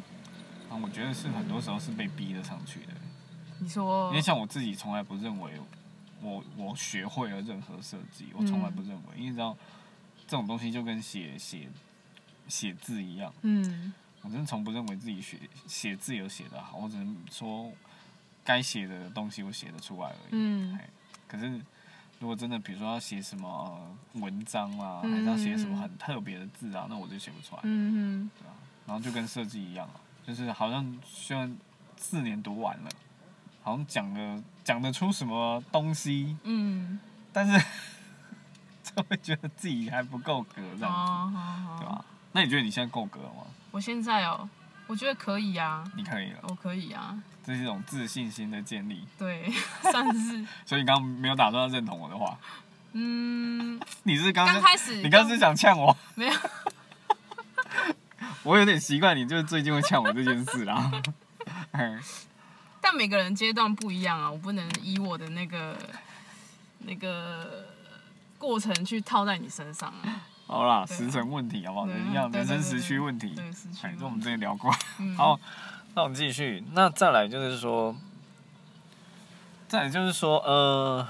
[0.71, 2.93] 啊，我觉得是很多时候是被逼得上去的，
[3.59, 5.53] 你说因为像我自己从来不认为
[6.21, 9.57] 我我学会了任何设计，我从来不认为，因为你知道
[10.27, 11.69] 这种东西就跟写写
[12.49, 13.33] 写字一样。
[13.43, 17.71] 嗯我真的从不认为自己写写字有写得好，我只能说
[18.43, 20.29] 该写的东西我写得出来而已。
[20.31, 20.79] 嗯
[21.29, 21.61] 可是
[22.21, 27.61] 如果真的比如说要写什么呃文章啊，嗯还是要写什么很特别的字啊，那我就写不出来。
[27.65, 28.31] 嗯
[28.87, 31.55] 然后就跟设计一样啊，就是好像虽然
[31.97, 32.91] 四年读完了，
[33.63, 36.99] 好像讲的讲得出什么东西，嗯
[37.33, 37.67] 但是
[38.97, 42.05] 就会觉得自己还不够格这嗯，样子，好好好，对吧？
[42.33, 43.43] 那你觉得你现在够格了吗？
[43.71, 44.49] 我现在哦，
[44.87, 49.05] 我觉得可以啊，你可以了，我可以啊，这是一种自信心的建立。
[49.19, 49.51] 对，
[49.83, 52.39] 算是 所以你刚刚没有打算要认同我的话，
[52.93, 55.97] 嗯，你是刚刚开始你刚刚是想呛我？
[56.15, 56.33] 没有，
[58.45, 60.91] 我有点习惯你，就是最近会呛我这件事啦。
[61.73, 62.01] 嗯
[62.81, 65.75] 但每个人阶段不一样啊，我不能以我的那个
[66.81, 67.67] 那个
[68.45, 70.21] 过程去套在你身上啊。
[70.47, 71.87] 好啦，时辰问题好不好？
[71.87, 73.31] 人一样，人生时区问题。
[73.35, 74.21] 对，失去哎，这我们。
[74.21, 74.71] 之前聊过。
[74.99, 75.41] 嗯好，
[75.95, 76.63] 那我们继续。
[76.73, 77.97] 那再来就是说，
[79.67, 81.09] 再来就是说，呃，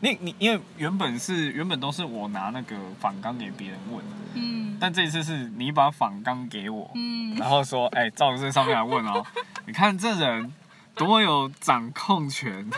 [0.00, 4.04] 你你因为原本是原本都是我拿那个反纲给别人问，
[4.34, 9.24] 嗯但这一次是你把反纲给我，嗯然后说，哎、照着这上面来问哦。
[9.66, 10.52] 你看这人
[10.96, 12.68] 多么有掌控权，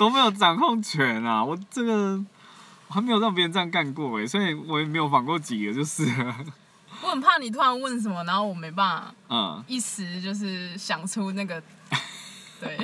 [0.00, 1.44] 多没有掌控权啊！
[1.44, 2.18] 我这个
[2.88, 6.36] 我还没有让别人这样干过哎，所以我也没有仿过几个就是了。
[7.04, 11.62] 我很怕你突然问什么，然后我没办法嗯，一时就是想出那个，
[12.58, 12.78] 对，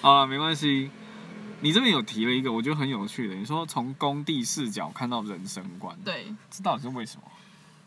[0.00, 0.90] 啊，没关系。
[1.60, 3.34] 你这边有提了一个，我觉得很有趣的。
[3.34, 7.22] 你说从工地视角看到人生观，对，这到底是为什么？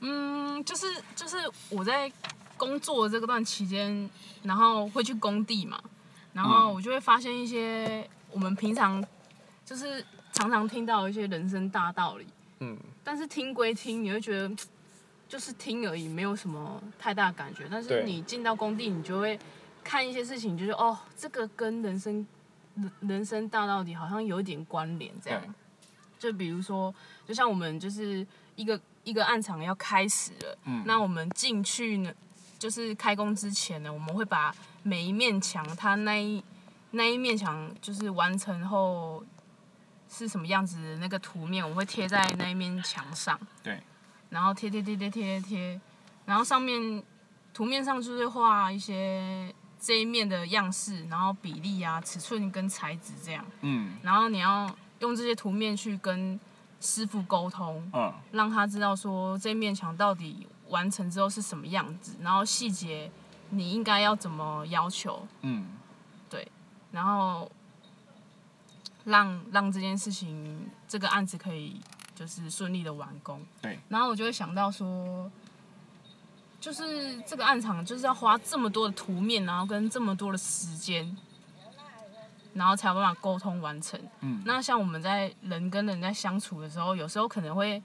[0.02, 1.38] 嗯，就是就是
[1.70, 2.12] 我在
[2.56, 4.08] 工作这个段期间，
[4.44, 5.82] 然后会去工地嘛，
[6.34, 6.74] 然后嗯。
[6.74, 9.04] 我就会发现一些我们平常
[9.66, 12.26] 就是常常听到一些人生大道理，
[12.60, 14.56] 嗯，但是听归听，你会觉得
[15.28, 17.68] 就是听而已，没有什么太大感觉。
[17.70, 19.40] 但是你进到工地，你就会
[19.84, 22.26] 看一些事情，就是哦，这个跟人生
[22.76, 25.42] 人人生大道理好像有一点关联，这样。
[25.42, 25.50] 对。
[26.20, 26.94] 就比如说，
[27.26, 30.84] 就像我们就是一个一个暗场要开始了，嗯。
[30.86, 32.14] 那我们进去呢，
[32.62, 36.44] 就是开工之前呢，我们会把每一面墙它那一
[36.92, 39.24] 那一面墙就是完成后
[40.08, 43.40] 是什么样子的那个图面，我们会贴在那一面墙上。
[43.64, 43.82] 对，
[44.30, 45.82] 然后贴贴贴贴贴贴，
[46.26, 47.04] 然后上面
[47.52, 53.98] 图面上就是画一些这一面的样式，然后比例啊、尺寸跟材质这样，嗯。
[54.04, 54.70] 然后你要
[55.00, 56.40] 用这些图面去跟
[56.80, 58.14] 师傅沟通，嗯。
[58.34, 63.12] 让他知道说这面墙到底完成之后是什么样子，然后细节
[63.52, 65.68] 你应该要怎么要求，嗯，
[66.30, 66.52] 对
[66.92, 67.52] 然后
[69.06, 71.80] 让让这件事情这个案子可以
[72.16, 73.46] 就是顺利的完工。
[73.62, 75.30] 对，然后我就会想到说，
[76.60, 81.18] 就是这个案场就是要花这么多的图面，然后跟这么多的时间，
[82.54, 84.00] 然后才有办法沟通完成。
[84.20, 87.82] 嗯那像我们在人跟人在相处的时候，有时候可能会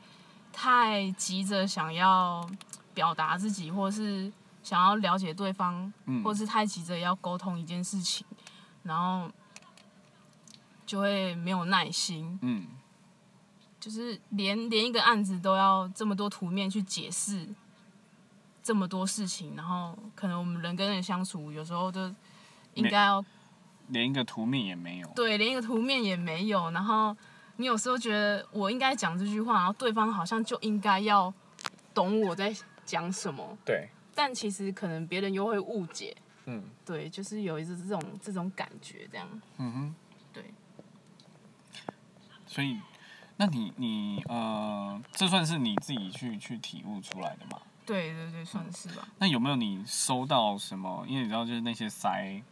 [0.52, 2.48] 太急着想要
[2.96, 4.32] 表达自己，或是
[4.62, 8.26] 想要了解对方，嗯或是太急着要沟通一件事情，
[8.82, 9.30] 然后
[10.86, 12.38] 就会没有耐心。
[12.40, 12.66] 嗯
[13.78, 17.46] 就是连连一个案子都要这么多图面去解释
[18.62, 22.12] 这么多事情，然后可能我们人跟人相处，有时候就
[22.74, 23.22] 应该要
[23.88, 25.08] 连一个图面也没有。
[25.14, 27.14] 对，连一个图面也没有，然后
[27.58, 31.32] 你有时候觉得我应该讲这句话，然后对方好像就应该要
[31.94, 32.52] 懂我在
[32.86, 36.62] 讲什么，对，但其实可能别人又会误解，嗯。
[36.86, 39.94] 对，就是有一次这种这种感觉这样，嗯哼，
[40.32, 40.44] 对，
[42.46, 42.80] 所以，
[43.36, 47.60] 那你你呃，这算是你自己去去体悟出来的吗？
[47.84, 49.06] 对对对，算是吧。
[49.18, 51.04] 那有没有你收到什么？
[51.08, 52.42] 因为你知道，就是那些塞，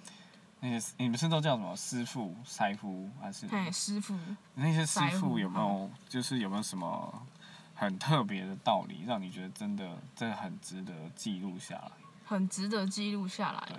[0.61, 1.75] 那些你们是都叫什么？
[1.77, 3.47] 师傅、塞夫还是？
[3.47, 4.19] 嘿，师傅，
[4.55, 7.27] 那些师傅有没有就是有没有什么
[7.75, 11.91] 很特别的道理，让你觉得真的这个很值得记录下来？
[12.25, 13.77] 很值得记录下来对。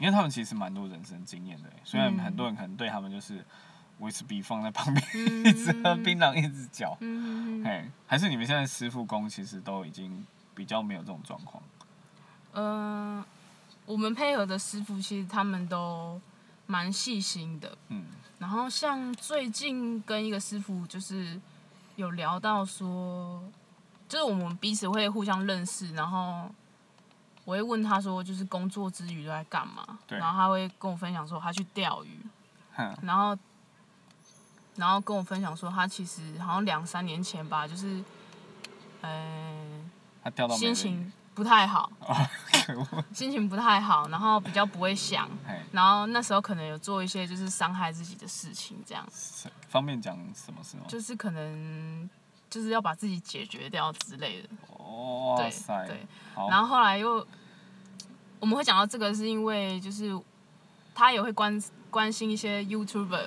[0.00, 3.44] 因为他们其实蛮多人生经验的，虽然嗯很多人可能对他们就是
[4.00, 6.96] 威士忌放在旁边，嗯一直喝槟榔，一直 嚼。
[7.00, 7.66] 嗯嗯嗯。
[7.66, 11.62] 哎，还是你们现在师傅工其实都已经比较没有这种状况。
[12.54, 13.24] 嗯、
[13.86, 16.20] 我们配合的师傅其实他们都
[16.66, 17.76] 蛮细心的。
[17.88, 21.40] 嗯然后像最近跟一个师傅就是
[21.96, 23.42] 有聊到说，
[24.08, 26.50] 就是我们彼此会互相认识，然后
[27.44, 29.98] 我会问他说，就是工作之余都在干嘛？
[30.08, 32.18] 然后他会跟我分享说他去钓鱼，
[33.02, 33.36] 然后
[34.76, 38.02] 然后跟我分享说他其实好像两三年前吧，就是
[39.02, 39.90] 嗯、
[40.22, 41.90] 他掉到心情不太好，
[43.12, 50.84] 心情不太好，然后比较不会想，哎，然后那时候可能有做一些就是伤害自己的事情，这样是方便讲什么事吗？
[50.86, 52.08] 就是可能
[52.48, 56.06] 就是要把自己解决掉之类的，对哇塞，对。
[56.34, 57.26] 好，然后后来又
[58.38, 60.16] 我们会讲到这个，是因为就是
[60.94, 63.26] 他也会关关心一些 YouTuber，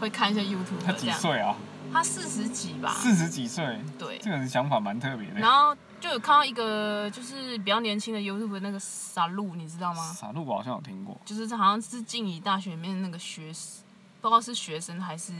[0.00, 1.10] 会看一些 YouTuber 他几。
[1.12, 1.54] 岁啊？
[1.92, 4.18] 他四十几吧，四十几岁，对。
[4.18, 5.38] 这个人想法蛮特别的。
[5.38, 5.74] 然后
[6.06, 10.12] 就有看到一个就是比较年轻的 YouTube 那个傻路，你知道吗？
[10.16, 13.82] 傻路我好像有听过，就是好像是静宜大学里面那个学生，
[14.20, 15.32] 不知道是学生还是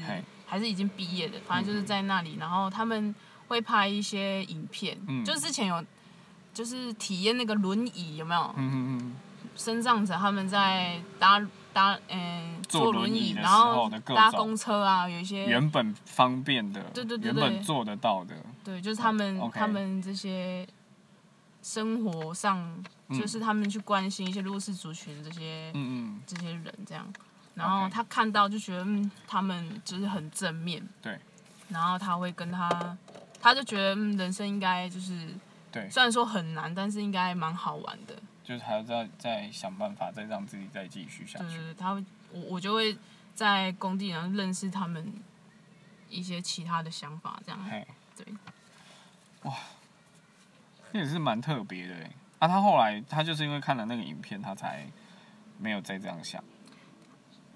[0.45, 3.15] 还是已经毕业的，反正就是在那里，然后他们
[3.47, 5.25] 会拍一些影片，嗯。
[5.25, 5.85] 就是之前有
[6.53, 8.41] 就是体验那个轮椅有没有？
[8.57, 9.17] 嗯嗯嗯，
[9.55, 11.41] 身障者他们在搭
[11.73, 15.45] 搭嗯、坐坐轮椅，然后搭公车啊，有一些。
[15.47, 17.63] 原本方便的，对对对原本对。
[17.63, 18.35] 做得到的，
[18.67, 20.67] 对，就是他们、他们这些
[21.63, 22.59] 生活上，
[23.09, 23.17] 嗯。
[23.17, 27.07] 就是他们去关心一些弱势族群这些、嗯嗯，这些人这样，
[27.55, 31.17] 然后他看到就觉得嗯，他们就是很正面，对，
[31.69, 32.99] 然后他会跟他，
[33.41, 35.29] 他就觉得嗯，人生应该就是
[35.71, 41.45] 对，虽然说很难，但是应该蛮好玩的，就是还要再再想办法，再让自己再继续下去。
[41.45, 42.99] 对对对，他会我我就会
[43.37, 45.13] 在工地然后认识他们
[46.11, 47.87] 一些其他的想法这样，嘿，
[49.51, 52.11] 对，这也是蛮特别的哎。
[52.39, 54.87] 啊，他后来他就是因为看了那个影片，他才
[55.59, 56.43] 没有再这样想。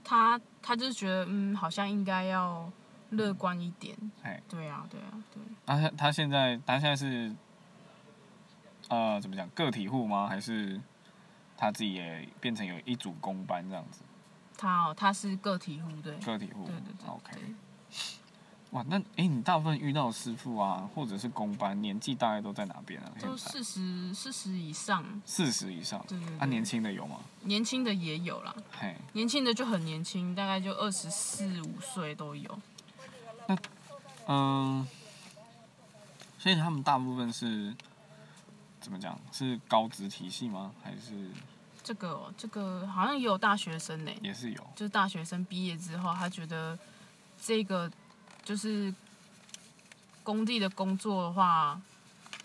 [0.03, 2.71] 他他就是觉得嗯，好像应该要
[3.11, 3.97] 乐观一点。
[4.23, 5.43] 哎，对啊，对啊，对。
[5.67, 7.35] 那他他现在他现在是
[8.89, 10.27] 呃怎么讲个体户吗？
[10.27, 10.81] 还是
[11.57, 14.03] 他自己也变成有一组公班这样子？
[14.57, 16.17] 他哦，他是个体户，对。
[16.19, 17.09] 个体户对对对。
[17.09, 17.55] ，OK。
[18.71, 23.11] 对哇，那哎，你大部分遇到的师傅啊，或者是工班，年纪大概都在哪边啊？
[23.19, 26.05] 现都四十四十以上，四十以上。
[26.07, 26.39] 对对对。
[26.39, 27.19] 啊，年轻的有吗？
[27.43, 32.59] 年轻的也有啦，嘿，年轻的就很年轻，大概就二十四五岁都有。
[33.49, 33.59] 那
[34.29, 34.87] 嗯，
[36.39, 37.75] 所以他们大部分是
[38.81, 39.19] 怎么讲？
[39.33, 40.73] 是高职体系吗？
[40.81, 41.29] 还是
[41.83, 44.67] 这个哦这个好像也有大学生呢，也是有？
[44.77, 46.79] 就是大学生毕业之后，他觉得
[47.43, 47.91] 这个
[48.45, 48.93] 就是
[50.23, 51.81] 工地的工作的话，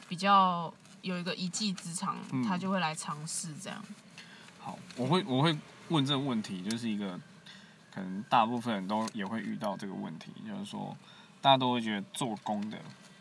[0.08, 2.44] 比较有一个一技之长，嗯。
[2.44, 3.84] 他就会来尝试这样。
[4.60, 5.58] 好，我会我会
[5.90, 7.20] 问这个问题，就是一个
[7.92, 10.96] 可能大部分人都也会遇到这个问题，就是说
[11.42, 12.78] 大家都会觉得做工的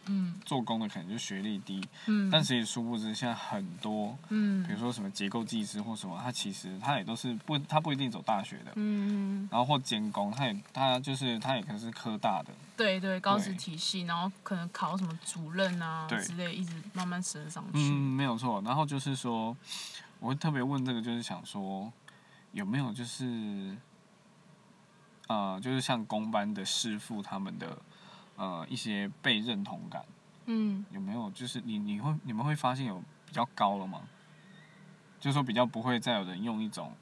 [0.07, 0.41] 嗯。
[0.45, 4.67] 做工的可能就学历低，嗯，但其实殊不知现在很多，嗯。
[4.67, 17.79] 比如说什么结构技师或什么，他其实他也都是不他不一定走大学的，嗯，然后或监工，他也他就是他也可能是科大的，对对，高职对体系，然后可能考什么主任啊之类，一直慢慢升上去。
[17.79, 18.61] 嗯，没有错。
[18.63, 19.57] 然后就是说，
[20.21, 21.93] 我会特别问这个，就是想说
[22.53, 23.77] 有没有就是
[25.29, 27.79] 呃，就是像工班的师傅他们的
[28.37, 30.05] 呃一些被认同感，
[30.47, 34.03] 嗯有没有就是你你会你们会发现有比较高了吗？
[35.21, 36.93] 就是说比较不会再有人用一种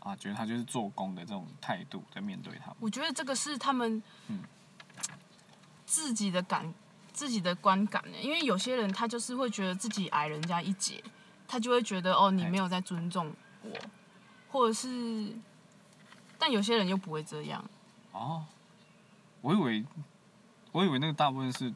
[0.00, 2.76] 啊，觉得他就是做工的这种态度在面对他们。
[2.80, 4.40] 我觉得这个是他们嗯
[5.92, 6.72] 自己的感、
[7.12, 11.04] 自己的观感呢，因为有些人他就是会觉得自己矮人家一截，
[11.46, 13.30] 他就会觉得哦，你哎没有在尊重
[13.62, 13.70] 我，
[14.50, 15.36] 或者是，
[16.38, 17.62] 但有些人又不会这样。
[18.12, 18.42] 哦，
[19.42, 19.84] 我以为
[20.72, 21.70] 我以为那个大部分是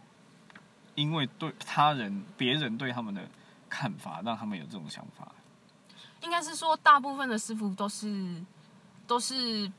[0.95, 3.29] 因为对他人、别人对他们的
[3.69, 5.31] 看法，让他们有这种想法。
[6.23, 8.43] 应该是说，大部分的师傅都是
[9.07, 9.71] 都是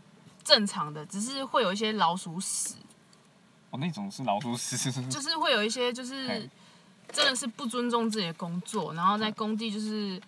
[0.43, 2.75] 正常的，只是会有一些老鼠屎，
[3.69, 4.77] 哦，那种是老鼠屎，
[5.09, 6.49] 就是会有一些就是
[7.11, 10.21] 真的是不尊重自己的工作，然后在工地就是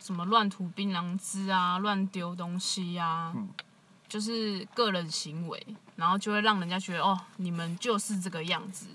[0.00, 3.48] 什么乱吐槟榔汁啊、乱丢东西啊，嗯
[4.08, 8.86] 就是个人行为，然后就会让人家觉得哦，你们就是这个样子。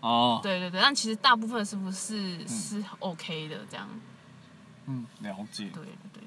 [0.00, 3.88] 哦，对对对，但其实大部分师傅是、是 OK 的，这样。
[4.86, 5.64] 嗯，了解。
[5.70, 6.22] 对对对，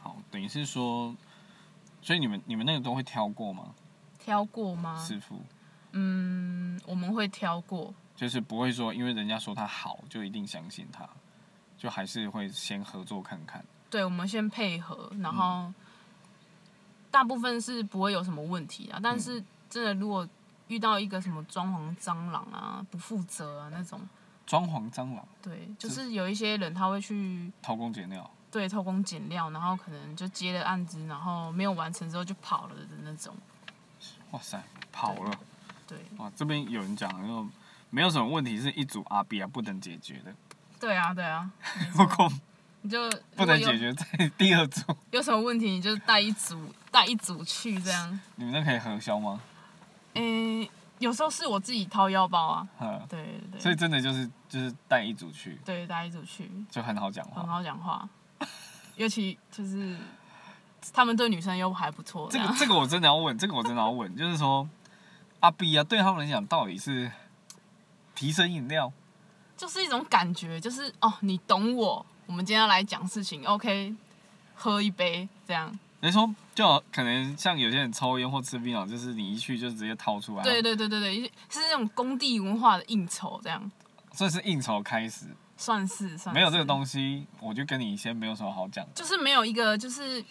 [0.00, 1.14] 好，等于是说，
[2.00, 3.74] 所以你们你们那个都会挑过吗？
[4.18, 5.02] 挑过吗？
[5.02, 5.42] 师傅
[5.92, 7.94] 嗯，我们会挑过。
[8.14, 11.08] 就是不会说，因为人家说他好，就一定相信他，
[11.78, 13.64] 就还是会先合作看看。
[13.90, 15.74] 对，我们先配合，然嗯后
[17.10, 19.00] 大部分是不会有什么问题啊。
[19.02, 20.28] 但嗯是真的，如果
[20.68, 24.00] 遇到一个什么装潢蟑螂啊、不负责啊那种，
[24.46, 33.34] 装潢蟑螂对，就是有一些人他会去偷工减料，对偷工减料，然后可能就接了案子，然后没有完成之后就跑了的那种。
[34.30, 34.62] 哇塞，
[34.92, 35.30] 跑了
[35.92, 36.32] 对哇！
[36.34, 37.46] 这边有人讲，那个
[37.90, 40.32] 没有什么问题，是一组阿 B 啊不能解决的，
[40.80, 41.50] 对啊，对啊，
[41.94, 42.32] 不过
[42.80, 44.82] 你就不能解决在第二组。
[45.10, 46.58] 有什么问题，你就带一组
[46.90, 48.18] 带一组去这样。
[48.36, 49.40] 你们那可以核销吗？
[50.14, 50.68] 诶、
[50.98, 52.68] 有时候是我自己掏腰包啊。
[52.78, 53.60] 呵，对对对。
[53.60, 57.48] 所以真的就是就是带一组去，对带一组去，就很好讲话很。
[57.48, 58.08] 好讲话，
[58.96, 59.96] 尤其就是
[60.92, 64.68] 他们对女生又还不错，这个这个我真的要问，这个我真的要问，就是说
[65.42, 67.10] 阿 B 啊，对他们来讲到底是
[68.14, 68.92] 提神饮料，
[69.56, 73.92] 就是一种感觉，就是哦，你懂我，我们今天要来讲事情，OK，
[74.54, 75.76] 喝一杯这样。
[76.00, 83.68] 你说就可能像有些人抽烟或吃槟榔，就是你一去就直接掏出来，对，对对对对，是那种工地文化的应酬，这样。
[84.12, 85.26] 所以是应酬开始，
[85.56, 90.24] 算是算是没有这个东西，我就跟你先没有什么好讲，就是没有一个就是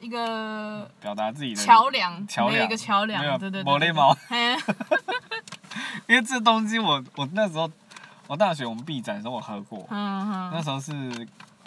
[0.00, 4.56] 一个表达自己的桥梁，桥梁一个桥梁对对对，没礼貌嘿。
[6.06, 7.70] 因为这东西我我那时候
[8.26, 10.50] 我大学我们 B 展的时候我喝过，嗯嗯。
[10.52, 10.92] 那时候是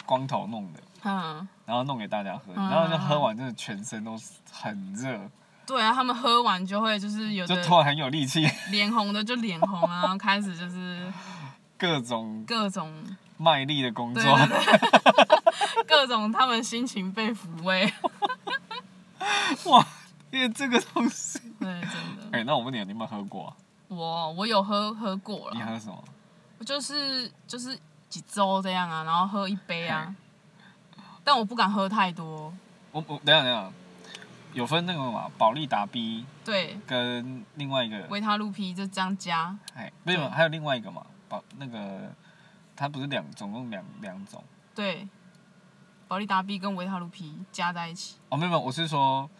[0.06, 5.20] 光头弄的，嗯，然后弄给大家喝，嗯然后就喝完真的全身都是很热，
[5.66, 11.12] 对啊，他们喝完就会就是有就突然很有力气，脸红的就脸红啊， 然后开始就是
[11.76, 12.92] 各种各种
[13.36, 14.38] 卖力的工对作。
[15.86, 17.92] 各种他们心情被抚慰，
[19.70, 19.86] 哇，
[20.30, 22.38] 因为这个东西， 对，真的。
[22.38, 23.56] 哎、那我问你，你有没有喝过啊、
[23.88, 26.04] 我我有喝喝过了，你喝什么？
[26.58, 30.14] 我就是就是几周这样啊，然后喝一杯啊，
[31.24, 32.52] 但我不敢喝太多。
[32.92, 33.70] 我我等下等下，
[34.52, 42.12] 有分那个嘛，保利达 B 对，跟另外一个，维他露 P 就这样加，哎，没有，对还有另外一个嘛，保那个
[42.76, 44.42] 它不是两，总共两两种。
[44.74, 45.06] 对，
[46.10, 49.30] 保利达 B 跟维他露 P 加在一起，哦，没有没有，我是说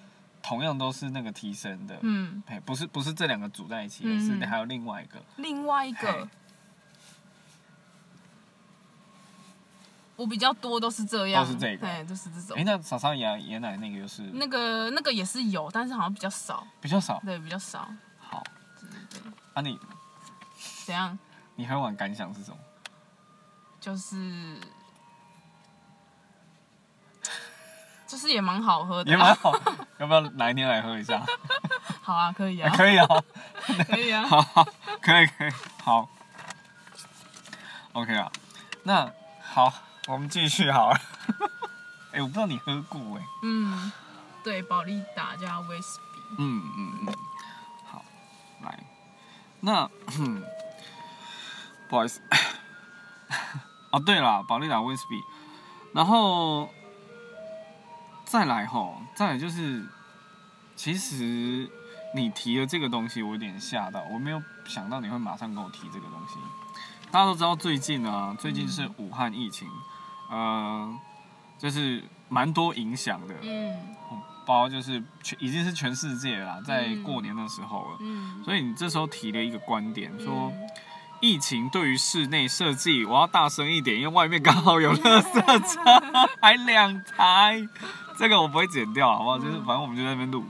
[0.41, 5.21] 同样都是那个提升的，嗯，哎，不是不是这两个组在一起，嗯是还有另外一个。
[5.35, 6.29] 另外一嘿个。
[10.15, 12.63] 我比较多都是这样，都是这个对，都是这种哎，。
[12.63, 17.21] 那莎莎椰椰奶那个又是那个那个也是有，但是好像比较少，比较少。
[17.25, 17.91] 对，比较少。
[18.17, 18.45] 好，
[18.81, 18.89] 对
[19.55, 19.77] 啊你
[20.87, 21.19] 怎样？
[21.57, 22.59] 你喝完感想是什么？
[23.81, 24.57] 就是
[28.11, 29.53] 就是也蛮好喝的啊，也蛮好，
[29.99, 31.25] 要不要哪一天来喝一下？
[32.03, 33.07] 好啊，可以啊， 可以啊，
[33.89, 34.27] 可以啊。
[34.27, 34.43] 好，
[35.01, 35.53] 可以可以，
[35.85, 36.09] 好
[37.93, 38.29] ，OK 啊，
[38.83, 39.09] 那
[39.41, 39.73] 好，
[40.09, 41.01] 我们继续好了。
[42.13, 43.93] 哎、我不知道你喝过哎、嗯，
[44.43, 46.21] 对，保利达加威士比。
[46.39, 47.15] 嗯嗯嗯，
[47.89, 48.05] 好，
[48.65, 48.77] 来，
[49.61, 49.89] 那
[51.89, 52.21] 不好意思，
[53.93, 55.23] 哦对了，保利达威士比，
[55.95, 56.69] 然后
[58.31, 59.85] 再来吼，再来就是，
[60.77, 61.69] 其实
[62.15, 66.37] 你提的这个东西，我有点吓到，我没有想到你会马上跟我提这个东西。
[67.11, 69.67] 大家都知道最近呢，最近是武汉疫情，
[70.31, 70.97] 呃，
[71.59, 73.77] 就是蛮多影响的，嗯。
[74.47, 77.97] 包括就是全已经是全世界啦，在嗯过年的时候了。
[77.99, 80.69] 嗯，所以你这时候提了一个观点，说嗯。
[81.21, 85.81] 疫情对于室内设计，我要大声一点，因为外面刚好有垃圾车，
[86.41, 87.61] 还两台，
[88.21, 89.39] 这个我不会剪掉，好不好？
[89.39, 90.45] 就是反正我们就在那边录。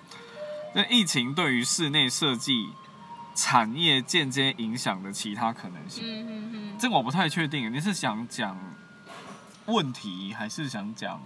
[0.75, 2.69] 那疫情对于室内设计
[3.33, 7.73] 产业间接影响的其他可能性，嗯嗯嗯，这个我不太确定。
[7.73, 8.59] 你是想讲
[9.67, 11.23] 问题，还是想讲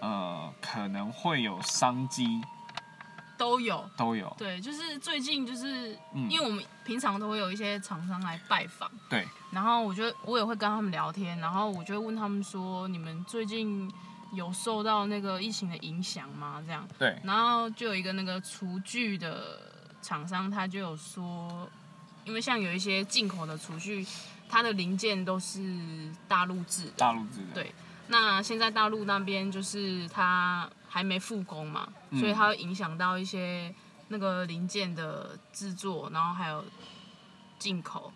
[0.00, 2.40] 呃可能会有商机？
[3.36, 3.84] 都有。
[3.96, 4.32] 都有。
[4.38, 13.92] 对，就是最近就是，嗯因为我们平常都会有一些厂商来拜访，对，然后我就我也会跟他们聊天，然后我就会问他们说，你们最近
[14.32, 16.62] 有受到那个疫情的影响吗？
[16.66, 21.68] 这样，对，然后就有一个那个厨具的厂商，他就有说，
[22.24, 24.06] 因为像有一些进口的厨具，
[24.48, 27.54] 它的零件都是大陆制的，大陆制的。
[27.54, 27.72] 对
[28.08, 33.74] 那现在大陆那边就是它还没复工嘛，嗯所以它会影响到一些
[34.08, 36.64] 那个零件的制作，然后还有
[37.58, 38.12] 进口，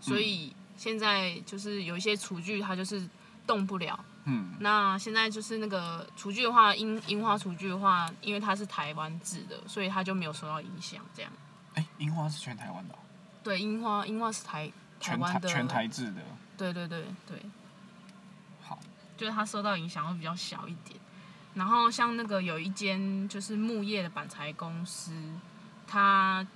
[0.00, 3.08] 所以现在就是有一些厨具它就是
[3.46, 3.98] 动不了。
[4.30, 11.02] 嗯，那现在就是那个厨具的话，樱樱花厨具的话，因为它是台湾制的，所以它就没有受到影响。
[11.14, 11.32] 这样，
[11.74, 12.98] 哎，樱花是全台湾的哦、
[13.42, 14.70] 对，樱花樱花是台
[15.00, 16.20] 台湾的，台全台制的。
[16.58, 17.40] 对对对对，
[18.62, 18.78] 好，
[19.16, 21.00] 就是它受到影响会比较小一点。
[21.54, 25.12] 然后像那个有一间就是木业的板材公司，
[25.86, 26.46] 它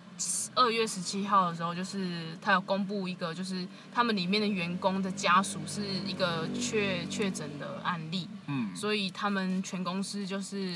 [0.55, 10.75] 二月十七号的时候，就是他有公布一个，就是他们里面的员工的家属是一个确确诊的案例，嗯所以他们全公司就是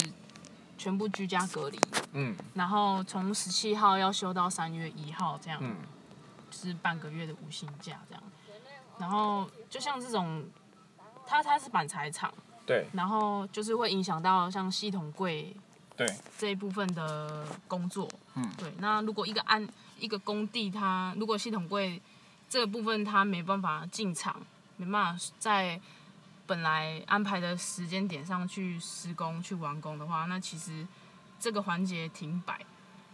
[0.78, 1.78] 全部居家隔离，
[2.12, 5.59] 嗯然后从十七号要休到三月一号这样。
[5.62, 5.76] 嗯，
[6.51, 8.22] 就是半个月的无薪假这样。
[8.99, 10.42] 然后就像这种，
[11.26, 12.32] 他他是板材厂，
[12.64, 15.55] 对然后就是会影响到像系统柜
[15.97, 16.07] 对，
[16.38, 18.09] 这一部分的工作。
[18.34, 18.70] 嗯对。
[18.78, 19.66] 那如果一个安
[19.99, 22.01] 一个工地它，如果系统柜
[22.49, 24.40] 这个部分它没办法进场，
[24.76, 25.80] 没办法在
[26.47, 30.86] 本来安排的时间点上去施工去完工的话，那其实
[31.40, 32.61] 这个环节停摆，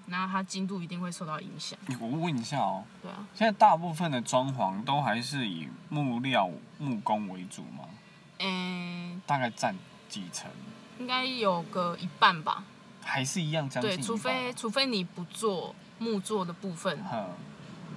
[0.07, 1.79] 那它精度一定会受到影响。
[2.01, 3.27] 我问一下哦，对啊。
[3.33, 7.85] 现在大部分的装潢都还是以木料、木工为主吗？
[8.41, 9.75] 嗯，大概占
[10.09, 10.51] 几成？
[10.99, 12.65] 应该有个一半吧。
[13.03, 17.27] 还是一样将近对，除非除非你不做木做的部分，哼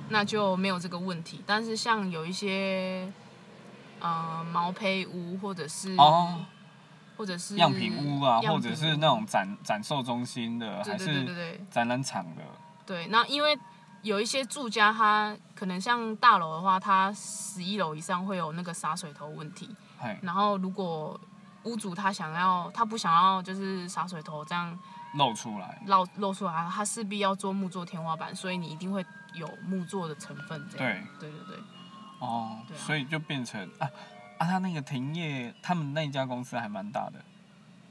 [0.10, 1.42] 那就没有这个问题。
[1.46, 3.12] 但是像有一些
[4.00, 6.46] 呃毛坯屋，或者是、哦
[7.18, 12.42] 或者是样品屋啊，样或者是那种展展售中心的，还对对对对展览场的，
[12.86, 13.08] 对。
[13.08, 13.58] 那因为
[14.02, 19.74] 有一些住家，它可能像大楼的话，它十一楼以上会有那个洒水头问题。
[19.98, 21.18] 嘿，然后如果
[21.64, 24.78] 屋主他想要，他不想要就是洒水头这样
[25.16, 25.82] 露出来。
[25.86, 31.04] 露露出来，它势必要做木做天花板，所以你一定会有木做的成分这样。
[31.20, 31.58] 对，对对对，
[32.20, 33.90] 哦，对啊所以就变成啊
[34.38, 37.24] 啊，他那个停业，他们那一家公司还蛮大的，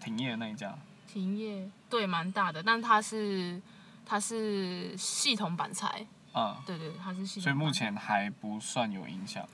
[0.00, 3.60] 停业那一家，停业对蛮大的，但它是
[4.04, 7.44] 它是系统板材，嗯，对对，它是系统。
[7.44, 9.46] 所以目前还不算有影响。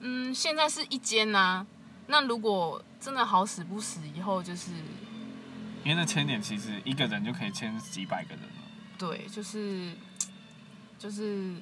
[0.00, 1.64] 嗯，现在是一间呐、
[2.08, 4.72] 那如果真的好死不死，以后就是
[5.84, 8.62] 因为那签点其实一个人就可以签几百个人了。
[8.98, 9.92] 对，就是
[10.98, 11.54] 就是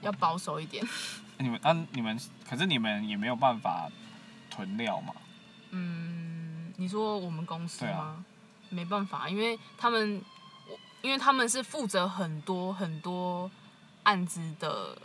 [0.00, 0.84] 要保守一点。
[1.38, 2.18] 你们啊，你们
[2.48, 3.88] 可是你们也没有办法
[4.50, 5.14] 囤料嘛？
[5.70, 7.90] 嗯，你说我们公司吗？
[7.90, 8.24] 对啊
[8.72, 10.22] 没办法，因为他们，
[10.68, 13.50] 我因为他们是负责很多很多
[14.04, 14.96] 案子的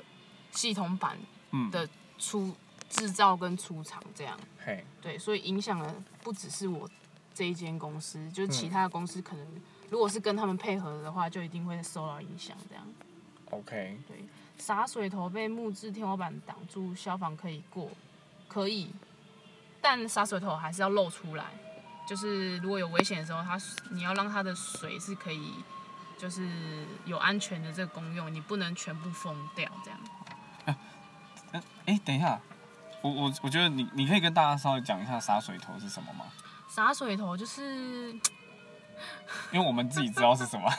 [0.52, 1.18] 系统版
[1.50, 1.90] 嗯，的
[2.20, 2.56] 出
[2.90, 6.88] 制造跟出厂这样，嘿，对，所以影响的不只是我
[7.36, 9.46] 这一间公司，就是其嗯他的公司可能
[9.90, 12.84] 如果是跟他们配合的话，就一定会受到影响这样。
[13.52, 14.24] ，OK，对，
[14.58, 17.92] 洒水头被木质天花板挡住，消防可以过，
[18.48, 18.90] 可以，
[19.82, 21.46] 但洒水头还是要露出来。
[22.08, 23.60] 就是如果有危险的时候，它
[23.92, 25.56] 你要让它的水是可以，
[26.18, 26.48] 就是
[27.06, 30.00] 有安全的这个功用，你不能全部封掉这样。
[32.06, 32.40] 等一下，
[33.02, 36.26] 我我我觉得你你可以跟大家稍微讲一下洒水头是什么吗？
[36.76, 38.12] 洒水头就是，
[39.50, 40.70] 因为我们自己知道是什么。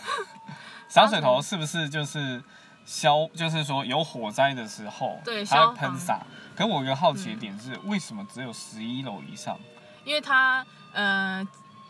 [0.89, 2.43] 洒水头是不是就是
[2.85, 3.27] 消？
[3.29, 6.21] 就是说有火灾的时候，对消防会喷洒。
[6.55, 9.59] 可我有一个好奇的点是，为什么只有十一楼以上？
[10.05, 11.43] 因为它呃，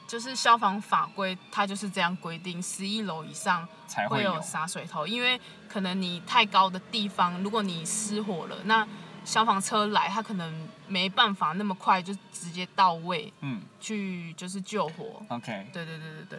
[0.06, 8.86] 就是消防法规，它就是这样规定，十一楼以上才会会有洒水头，因为可能你太高的地方，如果你失火了，那
[9.26, 15.20] 消防车来，他可能没办法那么快就直接到位嗯去就是救火。
[15.28, 16.38] ，OK 对对对对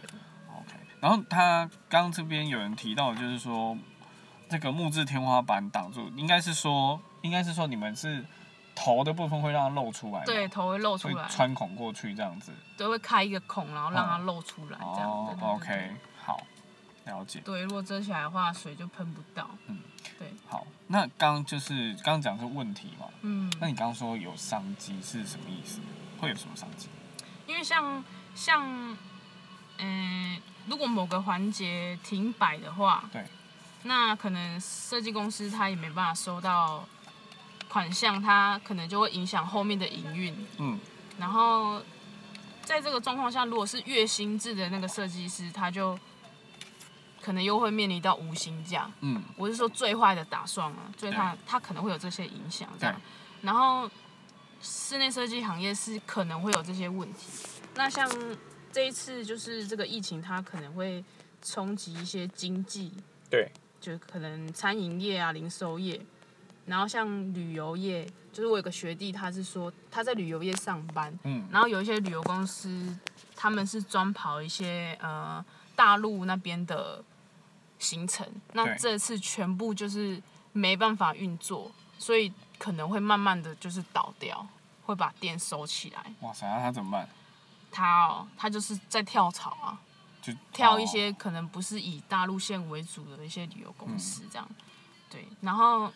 [0.56, 0.74] ，OK。
[0.98, 3.76] 然后他刚刚这边有人提到，就是说
[4.48, 8.24] 这个木质天花板挡住，应该是说，应该是说你们是
[8.74, 12.50] 头的部分会让它露出来，对，，头会露出来，穿孔过去这样子。
[12.76, 15.10] 对，会开一个孔，然后让它露出来，这样。
[15.10, 16.40] 哦对对对对，OK，好，
[17.04, 17.40] 了解。
[17.44, 19.50] 对，如果遮起来的话，水就喷不到。
[19.66, 19.78] 嗯，
[20.18, 23.06] 对，好，那刚就是刚刚讲的是问题嘛？
[23.22, 25.80] 嗯，那你刚刚说有商机是什么意思？
[26.18, 26.88] 会有什么商机？
[27.46, 28.02] 因为像
[28.34, 28.96] 像，
[29.78, 33.24] 嗯、如果某个环节停摆的话，对，
[33.82, 36.86] 那可能设计公司他也没办法收到
[37.68, 40.34] 款项，他可能就会影响后面的营运。
[40.58, 40.80] 嗯，
[41.18, 41.82] 然后
[42.62, 45.98] 在这个状况下，如果是月薪制的那个设计师，他就
[47.28, 48.90] 可能又会面临到无薪假。
[49.00, 52.94] 嗯，我是说最坏的打算啊，最他他可能会有这些影响这样。
[52.94, 53.46] 对。
[53.46, 53.86] 然后
[54.62, 57.28] 室内设计行业是可能会有这些问题。
[57.74, 58.10] 那像
[58.72, 61.04] 这一次就是这个疫情，它可能会
[61.42, 62.94] 冲击一些经济，
[63.28, 66.00] 对，就可能餐饮业啊、零售业，
[66.64, 72.98] 然后像旅游业，就是我有个学弟，他是说他在旅游业上班，嗯，然后有一些旅游公司，
[73.36, 75.44] 他们是专跑一些呃
[75.76, 77.04] 大陆那边的
[77.78, 80.20] 行程，那这次全部就是
[80.52, 84.46] 没办法运作，所以可能会慢慢的就是倒掉，
[84.84, 86.04] 会把店收起来。
[86.20, 87.08] 哇塞，那他怎么办？
[87.70, 89.78] 他哦，他就是在跳槽啊，
[90.22, 90.86] 就跳一哦。
[90.86, 94.28] 些可能不是以大陆线为主的一些旅游公司嗯。
[94.30, 94.48] 这样，
[95.10, 95.92] 对，然后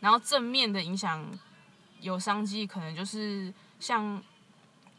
[0.00, 1.26] 然后正面的影响
[2.00, 4.22] 有商机，可能就是像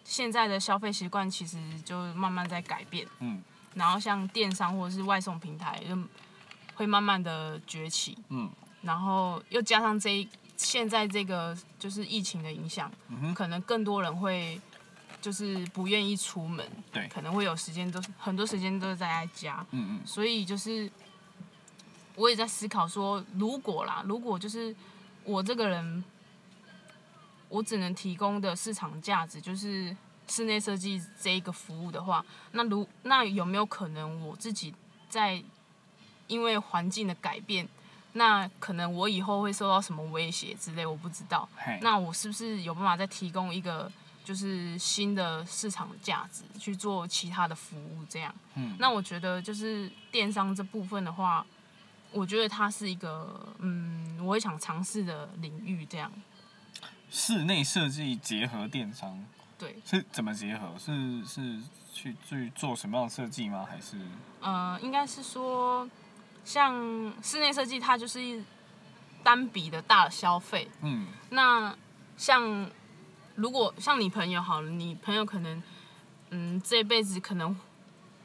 [0.04, 3.42] 现在的消费习惯其实就慢慢在改变，嗯
[3.78, 5.96] 然后像电商或者是外送平台就
[6.76, 8.50] 会慢慢的崛起，嗯。
[8.82, 14.60] 然后又加上这一现在这个就是疫情的影响，嗯哼，可能更多人会
[15.22, 17.08] 就是不愿意出门，对。
[17.08, 20.00] 可能会有时间都很多时间都是在家，嗯。
[20.00, 20.08] 嗯。
[20.08, 20.90] 所以就是
[22.16, 24.76] 我也在思考说，如果啦，如果就是
[25.24, 26.04] 我这个人，
[27.50, 29.96] 我只能提供的市场价值就是
[30.28, 34.74] 室内设计这一个服务的话，那如那有没有可能我自己
[35.10, 35.42] 在
[36.28, 37.68] 因为环境的改变，
[38.14, 41.48] 那可能我以后会受到什么威胁之类，我不知道。
[41.82, 43.90] 那我是不是有办法再提供一个
[44.26, 48.04] 就是新的市场价值去做其他的服务？
[48.10, 51.46] 这样，嗯那我觉得就是电商这部分的话，
[52.12, 55.86] 我觉得它是一个嗯，我也想尝试的领域。
[55.86, 56.12] 这样，
[57.10, 59.24] 室内设计结合电商
[59.58, 60.74] 对，是怎么结合？
[60.78, 61.60] 是是
[61.94, 63.66] 去去做什么样的设计吗？
[63.70, 63.98] 还是
[64.40, 65.90] 呃，应该是说，
[66.46, 66.74] 像
[67.24, 68.44] 室内设计，它就是
[69.24, 71.76] 单笔的大消费，嗯那
[72.18, 72.70] 像
[73.36, 75.62] 如果像你朋友好了，你朋友可能
[76.30, 77.56] 嗯这辈子可能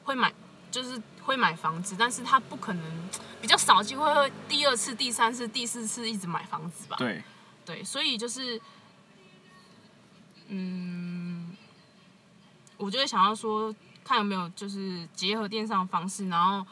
[0.05, 0.33] 会买，
[0.71, 3.09] 就是会买房子，但是他不可能
[3.41, 6.97] 比较少机会会第二次、第三次、第四次一直买房子吧？
[6.99, 7.23] 对，
[7.65, 8.61] 对，所以就是
[10.49, 11.12] 嗯，
[12.83, 16.67] 我就会想要说，看有没有就是结合电商的方式，然后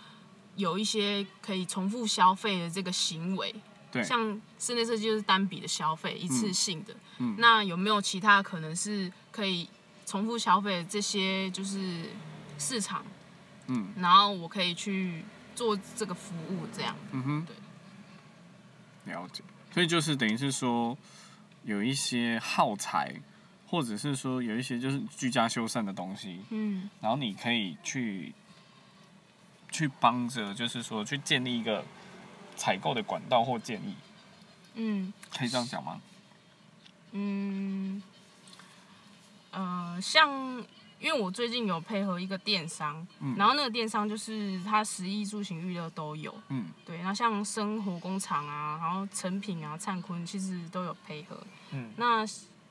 [0.56, 3.54] 有一些可以重复消费的这个行为。
[3.92, 6.94] 对像室内设计就是单笔的消费，一次性的。
[7.18, 9.68] 嗯那有没有其他可能是可以
[10.06, 12.04] 重复消费的这些就是
[12.58, 13.04] 市场？
[13.66, 16.94] 嗯然后我可以去做这个服务，这样。
[17.12, 19.42] 嗯哼，对，了解。
[19.72, 20.96] 所以就是等于是说，
[21.64, 23.20] 有一些耗材，
[23.70, 28.34] 或者是说有一些就是居家修缮的东西，嗯，然后你可以去
[29.70, 31.84] 去帮着，就是说去建立一个
[32.56, 33.94] 采购的管道或建议，
[34.74, 35.12] 嗯。
[35.32, 36.00] 可以这样讲吗？
[37.12, 38.02] 嗯，
[39.52, 40.28] 呃，像
[40.98, 43.36] 因为我最近有配合一个电商，嗯。
[43.36, 46.66] 然后那个电商就是它食衣住行娱乐都有，嗯。
[46.84, 51.40] 对，那像生活工厂啊，然后成品啊、灿坤其实都有配合。
[51.70, 51.92] 嗯。
[51.96, 52.26] 那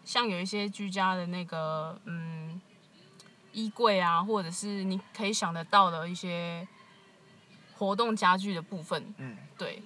[0.05, 2.59] 像有一些居家的那个嗯
[3.51, 6.67] 衣柜啊，或者是你可以想得到的一些
[7.77, 9.81] 活动家具的部分，嗯，对。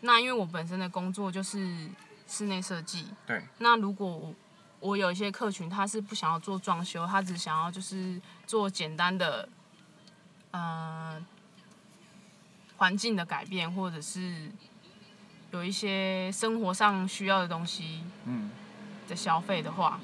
[0.00, 1.88] 那因为我本身的工作就是
[2.28, 4.34] 室内设计，对，那如果我
[4.80, 9.48] 我有一些客群，他是不想要做装修，他只想要就是做简单的，
[10.50, 11.24] 呃，
[12.76, 14.50] 环境的改变，或者是
[15.52, 18.50] 有一些生活上需要的东西嗯
[19.08, 20.00] 的消费的话，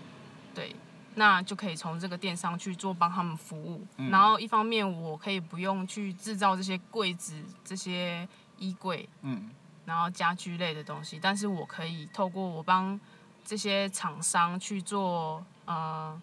[0.55, 0.75] 对，
[1.15, 3.87] 那就可以从这个电商去做帮他们服务。
[3.97, 8.29] 嗯然后一方面我可以不用去制造这些柜子、这些
[8.59, 9.51] 衣柜，嗯
[9.87, 12.99] 然后家居类的东西，但是我可以透过我帮
[13.45, 16.21] 这些厂商去做呃，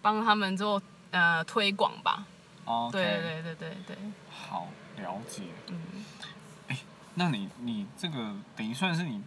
[0.00, 0.80] 帮他们做
[1.10, 2.24] 呃推广吧。
[2.64, 3.96] ，OK，对对对对对，
[4.30, 5.42] 好了解。
[5.68, 5.78] 嗯，
[7.14, 9.22] 那你你这个等于算是你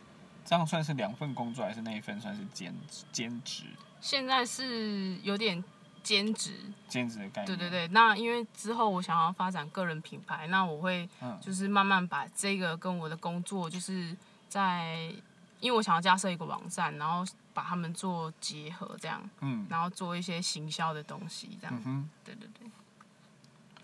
[0.45, 3.63] 这样算是两份工作，还是那一份算是兼职兼职
[4.01, 5.63] 现在是有点
[6.01, 6.53] 兼职，
[6.89, 7.45] 兼职的概念？
[7.45, 7.88] 对对，对。
[7.89, 14.15] 那因为之后我想要发展个人品牌，那我会嗯就是慢慢把这个跟我的工作，就是
[14.49, 15.13] 在
[15.61, 22.09] 因为我想要架设一个网站，然后把他们做结合，这样，嗯然后做一些行销的东西，这样。
[22.25, 22.69] 对对对，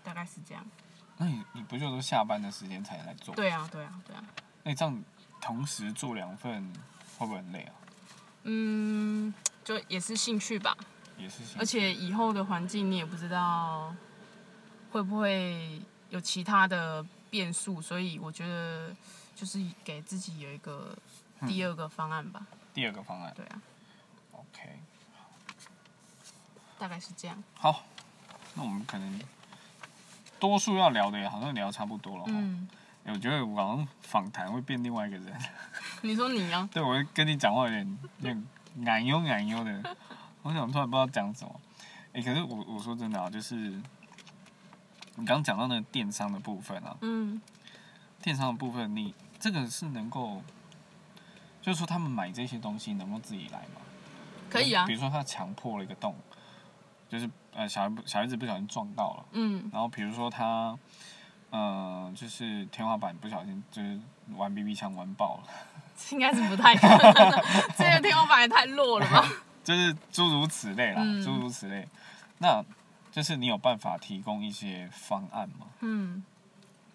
[0.02, 0.62] 大概是这样。
[1.20, 3.34] 那你你不就都下班的时间才来做？
[3.34, 4.24] 对啊，对啊，对啊。
[4.62, 5.04] 那你这样
[5.38, 6.72] 同时做两份，
[7.18, 7.72] 会不会很累啊？
[8.44, 10.74] 嗯，就也是兴趣吧，
[11.18, 13.94] 也是兴趣，而且以后的环境你也不知道
[14.90, 18.90] 会不会有其他的变数，所以我觉得
[19.36, 20.96] 就是给自己有一个
[21.46, 22.46] 第二个方案吧。
[22.72, 23.60] 第二个方案对啊
[24.32, 24.80] ，，OK，
[26.78, 27.44] 大概是这样。
[27.54, 27.84] 好，
[28.54, 29.20] 那我们可能
[30.40, 32.24] 多数要聊的也好像聊差不多了。
[32.26, 32.66] 嗯，
[33.04, 35.32] 嗯，我觉得我好像访谈会变另外一个人，
[36.02, 36.68] 你说你啊？
[36.72, 39.96] 对我会跟你讲话有点有点奶油奶油的，
[40.42, 41.60] 我想突然不知道讲什么。
[42.12, 47.40] 哎、可是我我说真的啊，就是你刚刚讲到那个电商的部分啊，嗯，
[48.22, 50.42] 电商的部分，你这个是能够，
[51.62, 53.80] 就是说他们买这些东西能够自己来吗？
[54.48, 54.94] 可以啊比。
[54.94, 56.16] 如说他强迫了一个洞，
[57.10, 60.74] 就是呃小孩不小孩子不小心撞到了，嗯，然后比如说他，
[61.50, 63.98] 呃，就是天花板不小心就是
[64.36, 65.50] 玩 BB 枪玩爆了，
[66.12, 67.12] 应该是不太可能。
[67.76, 69.28] 这个天花板也太弱了吧？
[69.62, 71.86] 就是诸如此类啦，嗯诸如此类。
[72.38, 72.64] 那
[73.12, 75.66] 就是你有办法提供一些方案吗？
[75.80, 76.22] 嗯，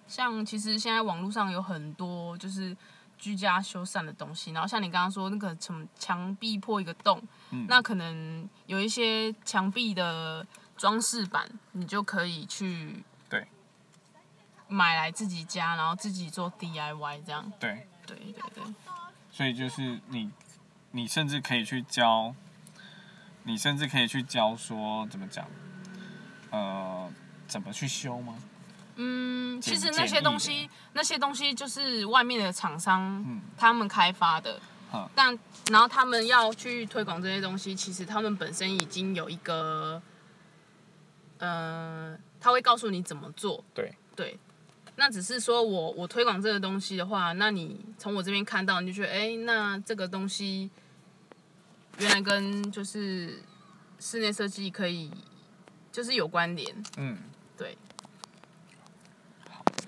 [0.07, 2.75] 像其实现在网络上有很多就是
[3.25, 7.19] 居家修缮的东西，然后像你刚刚说那个什么墙壁破一个洞，
[7.49, 10.45] 嗯那可能有一些墙壁的
[10.77, 13.47] 装饰板，你就可以去对
[14.67, 17.51] 买来自己家，然后自己做 DIY 这样。
[17.59, 18.63] 对，对对对，
[19.31, 20.29] 所以就是你，
[20.91, 22.35] 你甚至可以去教，
[23.41, 25.47] 你甚至可以去教说怎么讲，
[26.51, 27.11] 呃，
[27.47, 28.35] 怎么去修吗？
[28.95, 33.41] 嗯，其实那些东西，那些东西就是外面的厂商嗯。
[33.57, 34.59] 他们开发的。
[34.91, 35.37] 哼，但
[35.69, 40.01] 然后他们要去推广这些东西，其实他们本身已经有一个，
[41.39, 43.93] 呃，他会告诉你怎么做，对。
[44.15, 44.39] 对。
[44.97, 50.69] 那只是说我我推广这个东西的话，那你从我这边看到，你就觉得，哎、那这个东西
[51.97, 53.43] 原来跟就是
[53.99, 55.11] 室内设计可以
[55.91, 57.17] 就是有关联，嗯，
[57.57, 57.77] 对。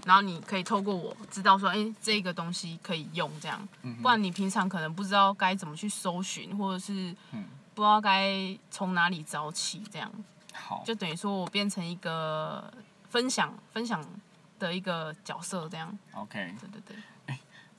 [0.08, 3.68] 然后你可以透过我知道说，哎，这个东西可以用这样，
[4.02, 7.44] 不然你平常可能不知道该怎么去搜寻，或者是嗯
[7.76, 10.10] 不知道该从哪里找起，这样。
[10.54, 12.74] 好，就等于说我变成一个
[13.10, 14.02] 分享分享
[14.58, 16.56] 的一个角色，这样，OK。
[16.62, 16.96] 对对
[17.26, 17.38] 对，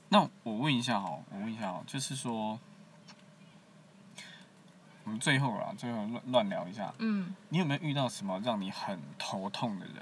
[0.09, 2.59] 那我问一下哈，我问一下哈，就是说，
[5.03, 9.95] 我们最后啊，最后乱乱聊一下，嗯，你有没有遇到什么让你很头痛的人？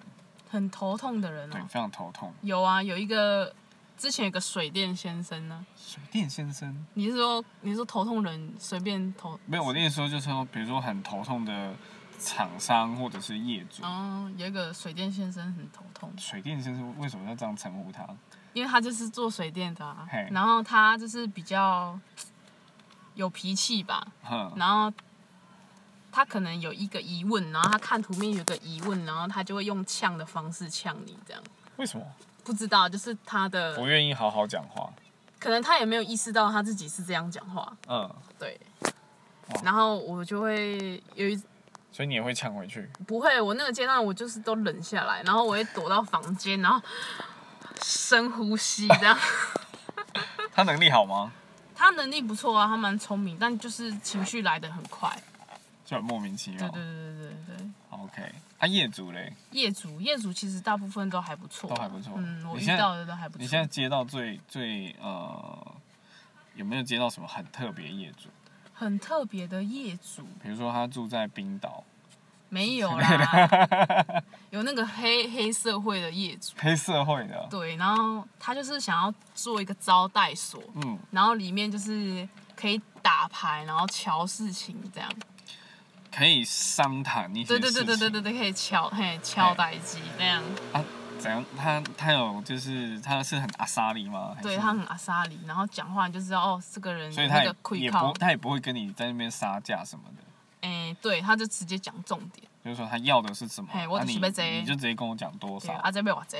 [0.49, 2.33] 很头痛的人对，哦，非常头痛。
[2.41, 3.53] 有啊，有一个
[3.97, 9.39] 之前有个水电先生呢，水电先生，你是说你是说头痛人随便头？
[9.45, 11.73] 没有，我的意思说就是说，比如说很头痛的
[12.19, 16.11] 厂商或者是业主，哦，有一个水电先生很头痛。
[16.17, 18.07] 水电先生为什么要这样称呼他？
[18.53, 21.99] 因为他就是做水电的、啊嘿，然后他就是比较
[23.13, 24.91] 有脾气吧，哼，然后
[26.11, 31.43] 他可能有一个疑问，然后他看图面有个疑问，然后他就会用呛的方式呛你，这样
[31.75, 32.05] 为什么
[32.43, 34.89] 不知道就是他的不愿意好好讲话？
[35.39, 38.59] 可能他也没有意识到他自己是这样讲话，嗯，对。
[39.63, 41.35] 然后我就会有一
[41.91, 42.89] 所以你也会呛回去。
[43.07, 46.81] 不会，我那个阶段我就是都冷下来，然后我会躲到房间，然后
[47.81, 49.17] 深呼吸这样。
[50.51, 51.31] 他能力好吗？
[51.75, 55.15] 他能力不错啊，他蛮聪明，但就是情绪来得很快。
[55.88, 56.67] 就很莫名其妙。
[56.69, 57.57] 对对对对对。
[57.57, 57.67] 对。
[57.89, 61.69] OK，啊，业主嘞，业主业主其实大部分都还不错。
[61.69, 62.13] 啊，都还不错。
[62.17, 63.41] 嗯，我遇到的都还不错。
[63.41, 65.75] 你现在接到最最呃，
[66.55, 68.27] 有没有接到什么很特别业主？
[68.73, 70.23] 很特别的业主。
[70.43, 71.83] 比如说他住在冰岛，
[72.49, 85.09] 没有啦，有那个黑黑社会的业主，黑社会的，对，然后他就是想要做一个招待所，嗯，然后里面就是可以打牌，然后瞧事情这样。
[86.11, 90.43] 可以商谈一些对对对对对对对，可以敲嘿敲代机那样。
[90.73, 90.83] 啊，
[91.19, 91.43] 怎样？
[91.57, 94.35] 他他有就是他是很阿莎利吗？
[94.41, 100.23] 对他很阿莎里，然后讲话你就知道哦，这个人所以他也也不，他也不会跟你在那边杀价什么的，
[100.67, 105.73] 哎，对，他就直接讲重点，就是说他要的是什么，嘿我啊你就是要这个你就直接跟我讲多，少。
[105.73, 106.37] 啊这边我这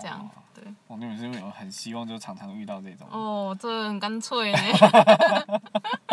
[0.00, 0.64] 这样哦，对。
[0.86, 4.58] 我那边是有很希望就常常遇到这种，哦，这很干脆呢。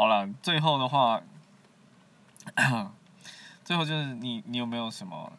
[0.00, 1.20] 好了，最后的话，
[3.62, 5.30] 最后就是你你有没有什么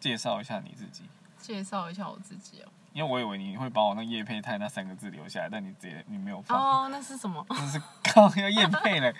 [0.00, 1.04] 介绍一下你自己？
[1.38, 2.68] 介绍一下我自己哦。
[2.92, 6.58] 因为我以为你会把我那叶配泰那三个字留下来，但你直接你没有放。
[6.60, 7.46] 哦，那是什么？
[7.50, 9.14] 那是靠要叶配嘞。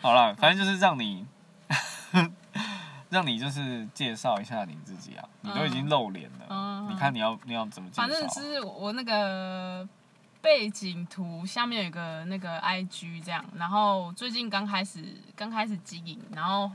[0.00, 1.24] 好了，反正就是让你，
[3.08, 5.28] 让你就是介绍一下你自己啊。
[5.42, 8.02] 你都已经露脸了，嗯你看你要你要怎么介绍？
[8.02, 9.88] 反正就是我那个
[10.40, 16.70] 背景图下面有个那个 IG 这样，然后最近刚开始刚开始经营，然后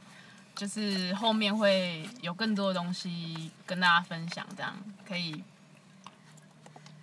[0.56, 4.76] 就是后面会有更多的东西跟大家分享，这样
[5.08, 5.44] 可以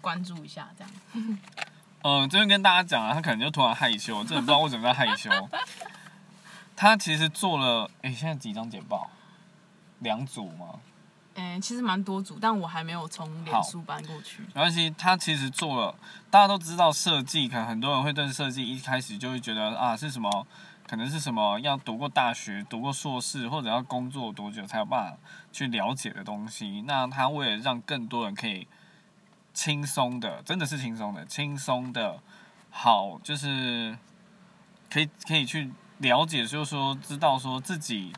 [0.01, 1.39] 关注一下这样。
[2.03, 5.31] 嗯， 这边跟大家讲啊，他可能就突然害羞，真的不知道为什么在害羞。
[6.77, 9.11] 他其实做了，哎、现在几张简报？
[9.99, 10.81] 两组吗？
[11.41, 14.43] 嗯、其实蛮多组，但我还没有从脸书搬过去。
[14.55, 15.95] 没关系，他其实做了，
[16.31, 20.47] 大家都知道设计，可能很多人会对设计一开始就会觉得啊是什么，
[20.87, 25.19] 可能是什么要读过大学、读过硕士，或者要工作多久才有办法
[25.51, 26.83] 去了解的东西。
[26.87, 28.67] 那他为了让更多人可以
[29.55, 32.21] 轻松的，真的是轻松的，轻松的，
[32.71, 33.97] 好，就是
[34.89, 38.13] 可以可以去了解，就是说知道说自己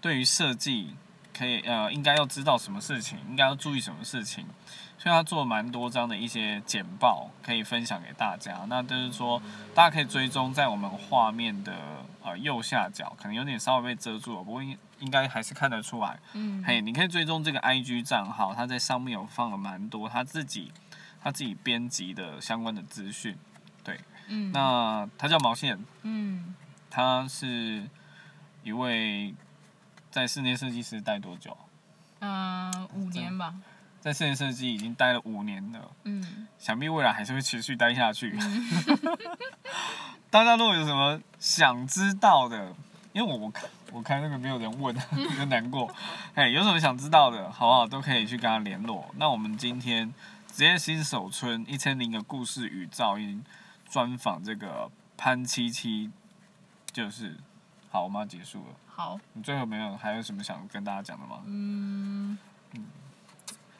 [0.00, 0.94] 对于设计
[1.36, 4.46] 可以呃应该要知道什么事情，应该要注意什么事情。
[4.96, 8.64] 所以他做了蛮多张的一些简报，可以分享给大家。
[8.68, 9.42] 那就是说，
[9.74, 11.74] 大家可以追踪在我们画面的
[12.22, 16.18] 呃右下角，可能有点稍微被遮住了，不过应应该还是看得出来。
[16.32, 20.72] 嗯，嘿，你可以追踪这个 IG 账号，他在上面有放了蛮多他自己
[21.22, 23.36] 他自己编辑的相关的资讯。
[23.82, 26.54] 对嗯，那他叫毛线，嗯，
[26.88, 27.86] 他是
[28.62, 29.34] 一位
[30.14, 31.56] 在室内设计师待多久？
[32.20, 33.52] 嗯、五年吧。
[34.00, 35.90] 在室内设计已经待了五年了。
[36.04, 38.38] 嗯，想必未来还是会持续待下去。
[40.30, 42.72] 大家如果有什么想知道的，
[43.12, 44.94] 因为我我看我看那个没有人问，
[45.36, 45.92] 就难过。
[46.34, 47.84] 哎，有什么想知道的，好不好？
[47.84, 49.12] 都可以去跟他联络。
[49.16, 50.14] 那我们今天
[50.46, 53.44] 职业新手村一千零个故事与噪音
[53.90, 56.12] 专访这个潘七七，
[56.92, 57.36] 就是
[57.90, 58.76] 好，我们要结束了。
[58.96, 61.40] 好，你最后没有还有什么想跟大家讲的吗？
[61.46, 62.38] 嗯，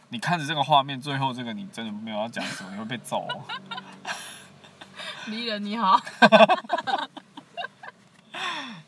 [0.09, 3.45] 你看着这个画面，最后这个你真的没有要讲什么，你会被揍、哦。
[5.27, 6.01] 离人你好。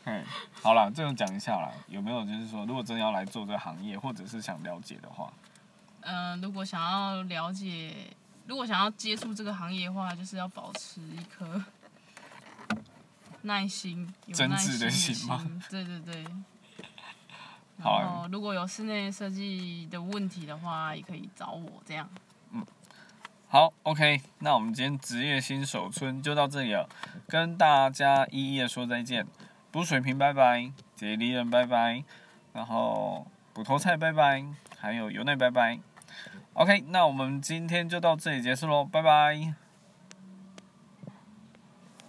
[0.03, 0.25] 嗯，
[0.61, 5.31] 好了，这种讲一下啦，有没有就是说，如果真的要来做这个行业，或者是想了解的话，
[6.01, 7.95] 嗯、如果想要了解，
[8.45, 11.63] 如果想要接触这个行业的话，就是要保持一颗
[13.47, 15.27] 耐心、有耐真挚的心
[15.71, 16.23] 对对对。
[17.79, 22.07] 好然后，如果有室内设计的问题的话，也可以找我这样。
[23.49, 26.89] 好，OK，那我们今天职业新手村就到这里了，
[27.27, 29.25] 跟大家一一的说再见。
[29.71, 32.03] 补水瓶拜拜，杰离人拜拜，
[32.53, 34.43] 然后补头菜拜拜，
[34.79, 35.79] 还有油奈拜拜。
[36.53, 39.53] OK，那我们今天就到这里结束喽，拜拜。